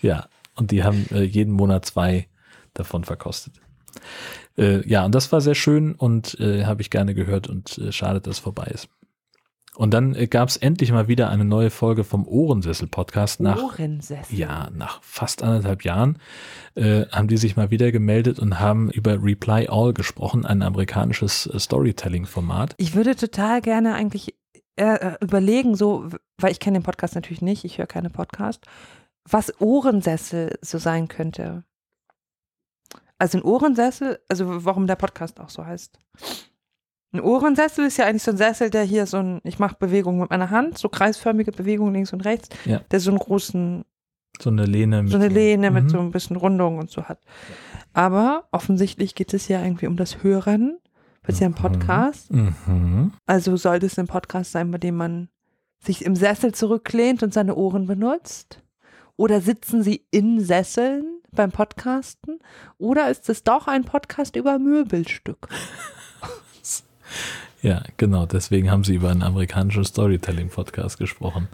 [0.02, 0.26] ja,
[0.60, 2.28] und die haben äh, jeden Monat zwei
[2.74, 3.54] davon verkostet.
[4.56, 7.90] Äh, ja, und das war sehr schön und äh, habe ich gerne gehört und äh,
[7.90, 8.88] schade, dass es vorbei ist.
[9.76, 14.36] Und dann äh, gab es endlich mal wieder eine neue Folge vom Ohrensessel-Podcast nach Ohrensessel.
[14.36, 16.18] ja, nach fast anderthalb Jahren
[16.74, 21.46] äh, haben die sich mal wieder gemeldet und haben über Reply All gesprochen, ein amerikanisches
[21.46, 22.74] äh, Storytelling-Format.
[22.76, 24.34] Ich würde total gerne eigentlich
[24.76, 28.66] äh, äh, überlegen, so, weil ich kenne den Podcast natürlich nicht, ich höre keine Podcast,
[29.28, 31.64] was Ohrensessel so sein könnte.
[33.18, 35.98] Also ein Ohrensessel, also warum der Podcast auch so heißt.
[37.12, 40.20] Ein Ohrensessel ist ja eigentlich so ein Sessel, der hier so ein, ich mache Bewegungen
[40.20, 42.78] mit meiner Hand, so kreisförmige Bewegungen links und rechts, Ja.
[42.90, 43.84] der so einen großen,
[44.40, 45.88] So eine Lehne mit so eine Lehne mit Mhm.
[45.90, 47.18] so ein bisschen Rundung und so hat.
[47.92, 50.78] Aber offensichtlich geht es ja irgendwie um das Hören,
[51.24, 51.56] weil es ja ein Mhm.
[51.56, 53.12] Podcast Mhm.
[53.26, 55.28] also sollte es ein Podcast sein, bei dem man
[55.82, 58.62] sich im Sessel zurücklehnt und seine Ohren benutzt?
[59.20, 62.38] Oder sitzen Sie in Sesseln beim Podcasten?
[62.78, 65.46] Oder ist es doch ein Podcast über Möbelstück?
[67.62, 68.24] Ja, genau.
[68.24, 71.48] Deswegen haben sie über einen amerikanischen Storytelling-Podcast gesprochen.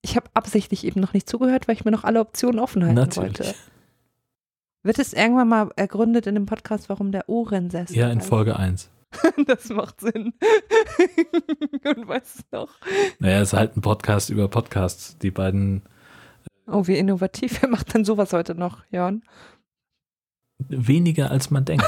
[0.00, 2.96] Ich habe absichtlich eben noch nicht zugehört, weil ich mir noch alle Optionen offen halten
[2.96, 3.38] Natürlich.
[3.38, 3.54] wollte.
[4.82, 7.96] Wird es irgendwann mal ergründet in dem Podcast, warum der Ohrensessel?
[7.96, 8.28] Ja, in heißt?
[8.28, 8.90] Folge 1.
[9.46, 10.32] Das macht Sinn.
[11.84, 12.70] und weißt es noch?
[13.20, 15.16] Naja, es ist halt ein Podcast über Podcasts.
[15.18, 15.82] Die beiden
[16.72, 17.58] Oh, wie innovativ.
[17.62, 19.22] Wer macht denn sowas heute noch, Jörn?
[20.68, 21.84] weniger als man denkt.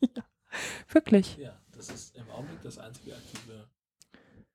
[0.92, 1.36] Wirklich.
[1.38, 3.66] Ja, das ist im Augenblick das einzige aktive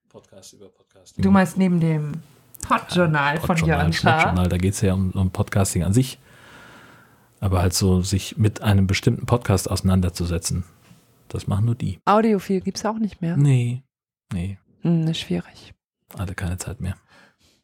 [0.10, 1.16] Podcast über Podcast.
[1.18, 2.22] Du meinst neben dem
[2.68, 4.18] Podjournal von Jörn Schaar?
[4.20, 6.20] Podjournal, da geht es ja um, um Podcasting an sich.
[7.40, 10.64] Aber halt so, sich mit einem bestimmten Podcast auseinanderzusetzen.
[11.28, 11.98] Das machen nur die.
[12.06, 13.38] Audiophil gibt es auch nicht mehr.
[13.38, 13.84] Nee,
[14.32, 15.74] nee, Hm, ist schwierig.
[16.18, 16.96] hatte keine Zeit mehr.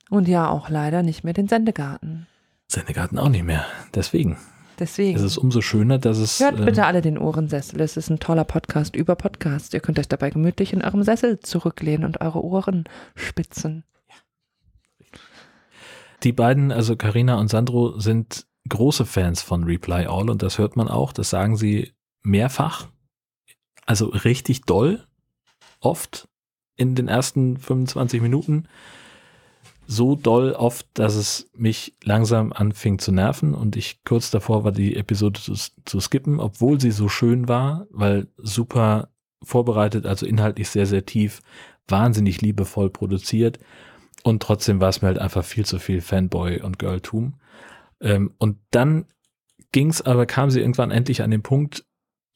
[0.09, 2.27] Und ja, auch leider nicht mehr den Sendegarten.
[2.67, 3.65] Sendegarten auch nicht mehr.
[3.93, 4.37] Deswegen
[4.79, 5.17] Deswegen.
[5.17, 6.39] ist es umso schöner, dass es.
[6.39, 7.81] Hört ähm, bitte alle den Ohrensessel.
[7.81, 9.73] Es ist ein toller Podcast über Podcasts.
[9.73, 12.85] Ihr könnt euch dabei gemütlich in eurem Sessel zurücklehnen und eure Ohren
[13.15, 13.83] spitzen.
[16.23, 20.75] Die beiden, also Karina und Sandro, sind große Fans von Reply All und das hört
[20.75, 21.13] man auch.
[21.13, 21.93] Das sagen sie
[22.23, 22.87] mehrfach.
[23.85, 25.05] Also richtig doll.
[25.79, 26.27] Oft
[26.75, 28.67] in den ersten 25 Minuten.
[29.89, 34.73] So doll oft, dass es mich langsam anfing zu nerven und ich kurz davor war,
[34.73, 35.53] die Episode zu,
[35.85, 39.09] zu skippen, obwohl sie so schön war, weil super
[39.41, 41.41] vorbereitet, also inhaltlich sehr, sehr tief,
[41.87, 43.59] wahnsinnig liebevoll produziert
[44.23, 47.35] Und trotzdem war es mir halt einfach viel zu viel Fanboy und Girltum.
[48.01, 49.05] Ähm, und dann
[49.71, 51.85] ging's aber, kam sie irgendwann endlich an den Punkt,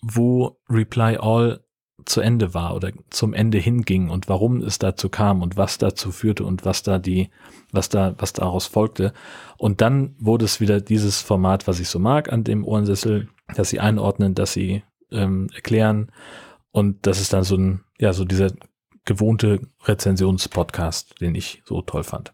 [0.01, 1.63] wo Reply All
[2.05, 6.11] zu Ende war oder zum Ende hinging und warum es dazu kam und was dazu
[6.11, 7.29] führte und was da die,
[7.71, 9.13] was da, was daraus folgte.
[9.57, 13.69] Und dann wurde es wieder dieses Format, was ich so mag an dem Ohrensessel, dass
[13.69, 16.11] sie einordnen, dass sie ähm, erklären
[16.71, 18.51] und das ist dann so ein, ja, so dieser
[19.05, 22.33] gewohnte Rezensionspodcast, den ich so toll fand.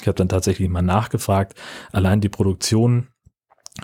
[0.00, 1.54] Ich habe dann tatsächlich mal nachgefragt.
[1.92, 3.08] Allein die Produktion,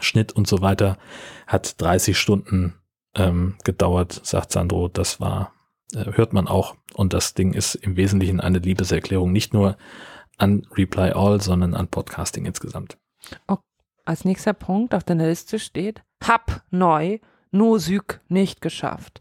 [0.01, 0.99] Schnitt und so weiter
[1.47, 2.75] hat 30 Stunden
[3.15, 4.89] ähm, gedauert, sagt Sandro.
[4.89, 5.53] Das war,
[5.95, 6.77] äh, hört man auch.
[6.95, 9.77] Und das Ding ist im Wesentlichen eine Liebeserklärung, nicht nur
[10.39, 12.97] an Reply All, sondern an Podcasting insgesamt.
[13.49, 13.59] Oh,
[14.05, 17.19] als nächster Punkt auf deiner Liste steht, hab neu,
[17.51, 19.21] no Süg nicht geschafft.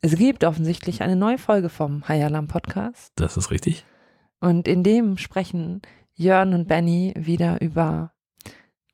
[0.00, 3.12] Es gibt offensichtlich eine neue Folge vom High Alarm Podcast.
[3.16, 3.84] Das ist richtig.
[4.40, 5.82] Und in dem sprechen
[6.14, 8.12] Jörn und Benny wieder über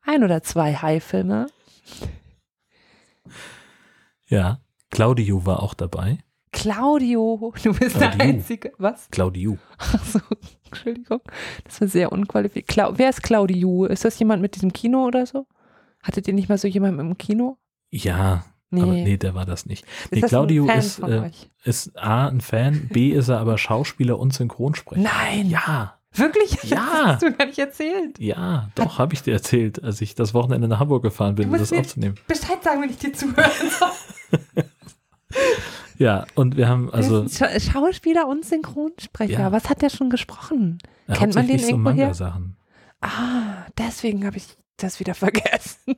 [0.02, 1.46] ein oder zwei High-Filme.
[4.32, 4.60] Ja,
[4.90, 6.18] Claudio war auch dabei.
[6.52, 8.34] Claudio, du bist der Claudio.
[8.34, 8.72] Einzige.
[8.78, 9.08] Was?
[9.10, 9.58] Claudio.
[9.78, 10.20] Achso,
[10.66, 11.20] Entschuldigung.
[11.64, 12.68] Das war sehr unqualifiziert.
[12.68, 13.84] Clau Wer ist Claudio?
[13.86, 15.46] Ist das jemand mit diesem Kino oder so?
[16.02, 17.58] Hattet ihr nicht mal so jemanden im Kino?
[17.90, 18.80] Ja, Nee.
[18.82, 19.84] aber nee, der war das nicht.
[20.04, 21.30] ist Nee, das Claudio ist, äh,
[21.64, 25.02] ist A, ein Fan, B, ist er aber Schauspieler und Synchronsprecher.
[25.02, 25.50] Nein.
[25.50, 26.62] Ja, Wirklich?
[26.64, 26.76] Ja.
[26.76, 28.18] Das hast du gar nicht erzählt.
[28.18, 31.58] ja, doch, habe ich dir erzählt, als ich das Wochenende nach Hamburg gefahren bin, um
[31.58, 32.16] das aufzunehmen.
[32.26, 34.64] Bescheid sagen, wenn ich dir zuhören soll.
[35.98, 39.32] Ja, und wir haben also Schauspieler und Synchronsprecher.
[39.40, 39.52] Ja.
[39.52, 40.78] Was hat der schon gesprochen?
[41.06, 41.94] äh, kennt man den so irgendwoher?
[41.94, 42.56] Manga-Sachen.
[43.00, 45.96] Ah, deswegen habe ich das wieder vergessen.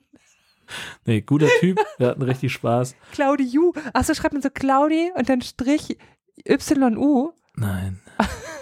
[1.04, 2.96] Nee, guter Typ, wir hatten richtig Spaß.
[3.12, 3.72] Claudiu.
[3.92, 5.98] Achso, schreibt man so Claudi und dann Strich
[6.46, 7.32] YU.
[7.56, 8.00] Nein.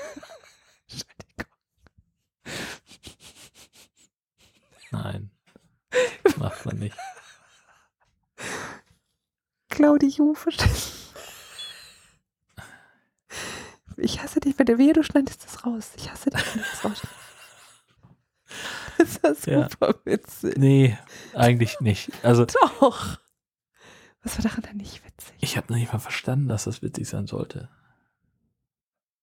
[4.93, 5.30] Nein.
[6.36, 6.97] Macht man nicht.
[10.34, 11.14] Verstehst
[12.57, 14.03] du?
[14.03, 15.90] Ich hasse dich, wenn du wehe, du schneidest das raus.
[15.97, 17.18] Ich hasse dich, wenn du das rausschneidest.
[19.22, 19.68] Das ist Ja.
[19.70, 20.57] super witzig.
[20.57, 20.99] Nee,
[21.34, 22.11] eigentlich nicht.
[22.24, 23.18] Also, Doch.
[24.22, 25.34] Was war daran denn nicht witzig?
[25.40, 27.68] ich habe noch nicht mal verstanden, dass das witzig sein sollte.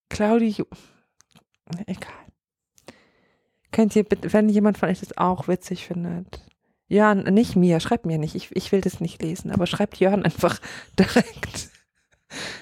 [0.10, 0.66] Claudiu.
[1.86, 2.12] Egal.
[3.72, 6.42] Könnt ihr bitte, wenn jemand von euch das auch witzig findet.
[6.88, 8.36] Jörn, nicht mir, schreibt mir nicht.
[8.36, 10.60] Ich, ich will das nicht lesen, aber schreibt Jörn einfach
[11.00, 11.70] direkt,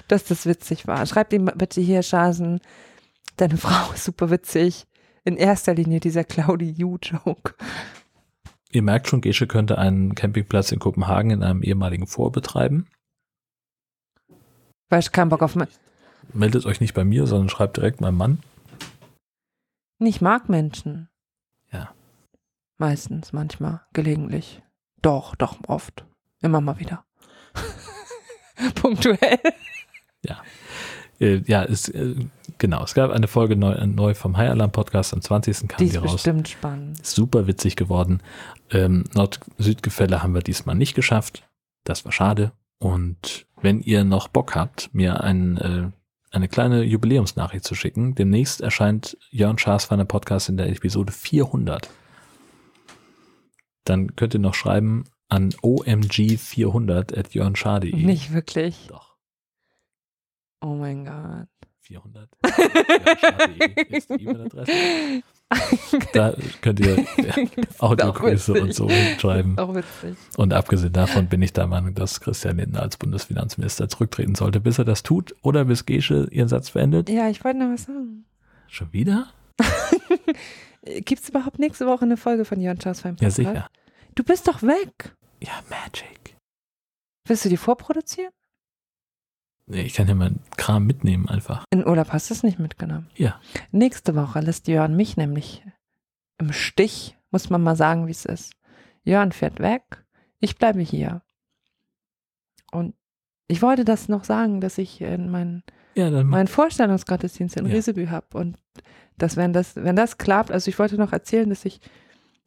[0.08, 1.06] dass das witzig war.
[1.06, 2.60] Schreibt ihm bitte hier, Schasen,
[3.38, 4.86] deine Frau ist super witzig.
[5.24, 7.56] In erster Linie dieser Claudiu-Joke.
[8.72, 12.88] Ihr merkt schon, Gesche könnte einen Campingplatz in Kopenhagen in einem ehemaligen Vor betreiben.
[14.90, 15.68] Weil ich keinen Bock auf mein.
[16.34, 18.40] Meldet euch nicht bei mir, sondern schreibt direkt meinem Mann.
[20.00, 21.10] Ich mag Menschen.
[21.72, 21.94] Ja.
[22.78, 24.62] Meistens, manchmal, gelegentlich.
[25.02, 26.06] Doch, doch, oft.
[26.42, 27.04] Immer mal wieder.
[28.76, 29.40] Punktuell.
[31.20, 32.16] Äh, ja, es, äh,
[32.58, 35.14] genau, es gab eine Folge neu, neu vom High Alarm Podcast.
[35.14, 35.68] Am 20.
[35.68, 36.14] kam Die die, ist raus.
[36.14, 37.06] bestimmt spannend.
[37.06, 38.22] Super witzig geworden.
[38.72, 41.48] Ähm, Nord-Süd-Gefälle haben wir diesmal nicht geschafft.
[41.84, 42.52] Das war schade.
[42.80, 45.90] Und wenn ihr noch Bock habt, mir ein, äh,
[46.32, 51.90] eine kleine Jubiläumsnachricht zu schicken, demnächst erscheint Jörn Schaasweiner Podcast in der Episode 400.
[53.86, 57.96] Dann könnt ihr noch schreiben an omg400 at jörnscha.de.
[57.96, 58.88] Nicht wirklich.
[58.88, 59.16] Doch,
[60.62, 61.48] Oh mein Gott.
[61.82, 62.30] 400.
[62.44, 65.24] jörnscha.de ist die E-Mail-Adresse.
[66.14, 67.06] Da könnt ihr
[67.80, 69.58] Audiogrüße und so schreiben.
[69.58, 70.16] Auch witzig.
[70.36, 74.78] Und abgesehen davon bin ich der Meinung, dass Christian Lindner als Bundesfinanzminister zurücktreten sollte, bis
[74.78, 77.10] er das tut oder bis Gesche ihren Satz beendet.
[77.10, 78.26] Ja, ich wollte noch was sagen.
[78.68, 79.28] Schon wieder?
[80.84, 83.36] Gibt es überhaupt nächste Woche eine Folge von Jörn Schaas beim Ja, Podcast?
[83.38, 83.68] sicher.
[84.16, 85.16] Du bist doch weg.
[85.42, 86.36] Ja, Magic.
[87.26, 88.32] Willst du die vorproduzieren?
[89.70, 91.66] Ich kann ja meinen Kram mitnehmen einfach.
[91.72, 93.10] In Urlaub hast du es nicht mitgenommen.
[93.16, 93.40] Ja.
[93.72, 95.64] Nächste Woche lässt Jörn mich nämlich
[96.38, 98.54] im Stich, muss man mal sagen, wie es ist.
[99.04, 100.06] Jörn fährt weg,
[100.40, 101.22] ich bleibe hier.
[102.72, 102.96] Und
[103.48, 105.64] ich wollte das noch sagen, dass ich in meinen
[105.96, 107.74] Ja, meinen Vorstellungsgottesdienst in Ja.
[107.74, 108.38] Riesebü habe.
[108.38, 108.58] Und
[109.18, 111.80] dass, wenn das, wenn das klappt, also ich wollte noch erzählen, dass ich,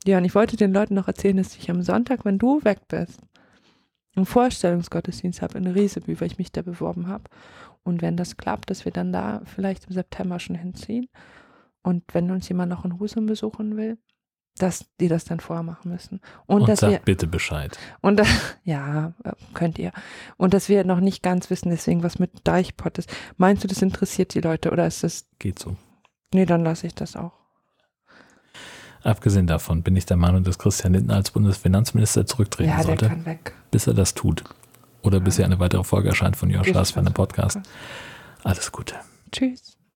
[0.06, 2.80] ja, und ich wollte den Leuten noch erzählen, dass ich am Sonntag, wenn du weg
[2.88, 3.20] bist,
[4.16, 7.24] einen Vorstellungsgottesdienst habe in Riesebü, weil ich mich da beworben habe.
[7.82, 11.08] Und wenn das klappt, dass wir dann da vielleicht im September schon hinziehen.
[11.82, 13.96] Und wenn uns jemand noch in Husum besuchen will,
[14.58, 16.20] dass die das dann vorher machen müssen.
[16.46, 17.78] Und, und dass sag wir, bitte Bescheid.
[18.02, 18.24] und da-
[18.64, 19.92] ja, äh, könnt ihr.
[20.36, 23.10] Und dass wir noch nicht ganz wissen, deswegen was mit Deichpott ist.
[23.38, 25.76] Meinst du, das interessiert die Leute oder ist das, Geht so.
[26.34, 27.32] nee, dann lasse ich das auch.
[29.02, 33.10] Abgesehen davon bin ich der Meinung, dass Christian Lindner als Bundesfinanzminister zurücktreten Ja, sollte,
[33.70, 34.44] bis er das tut.
[35.02, 37.58] Oder bis hier eine weitere Folge erscheint von Joschas für einen Podcast.
[38.44, 38.96] Alles Gute.
[39.32, 39.79] Tschüss.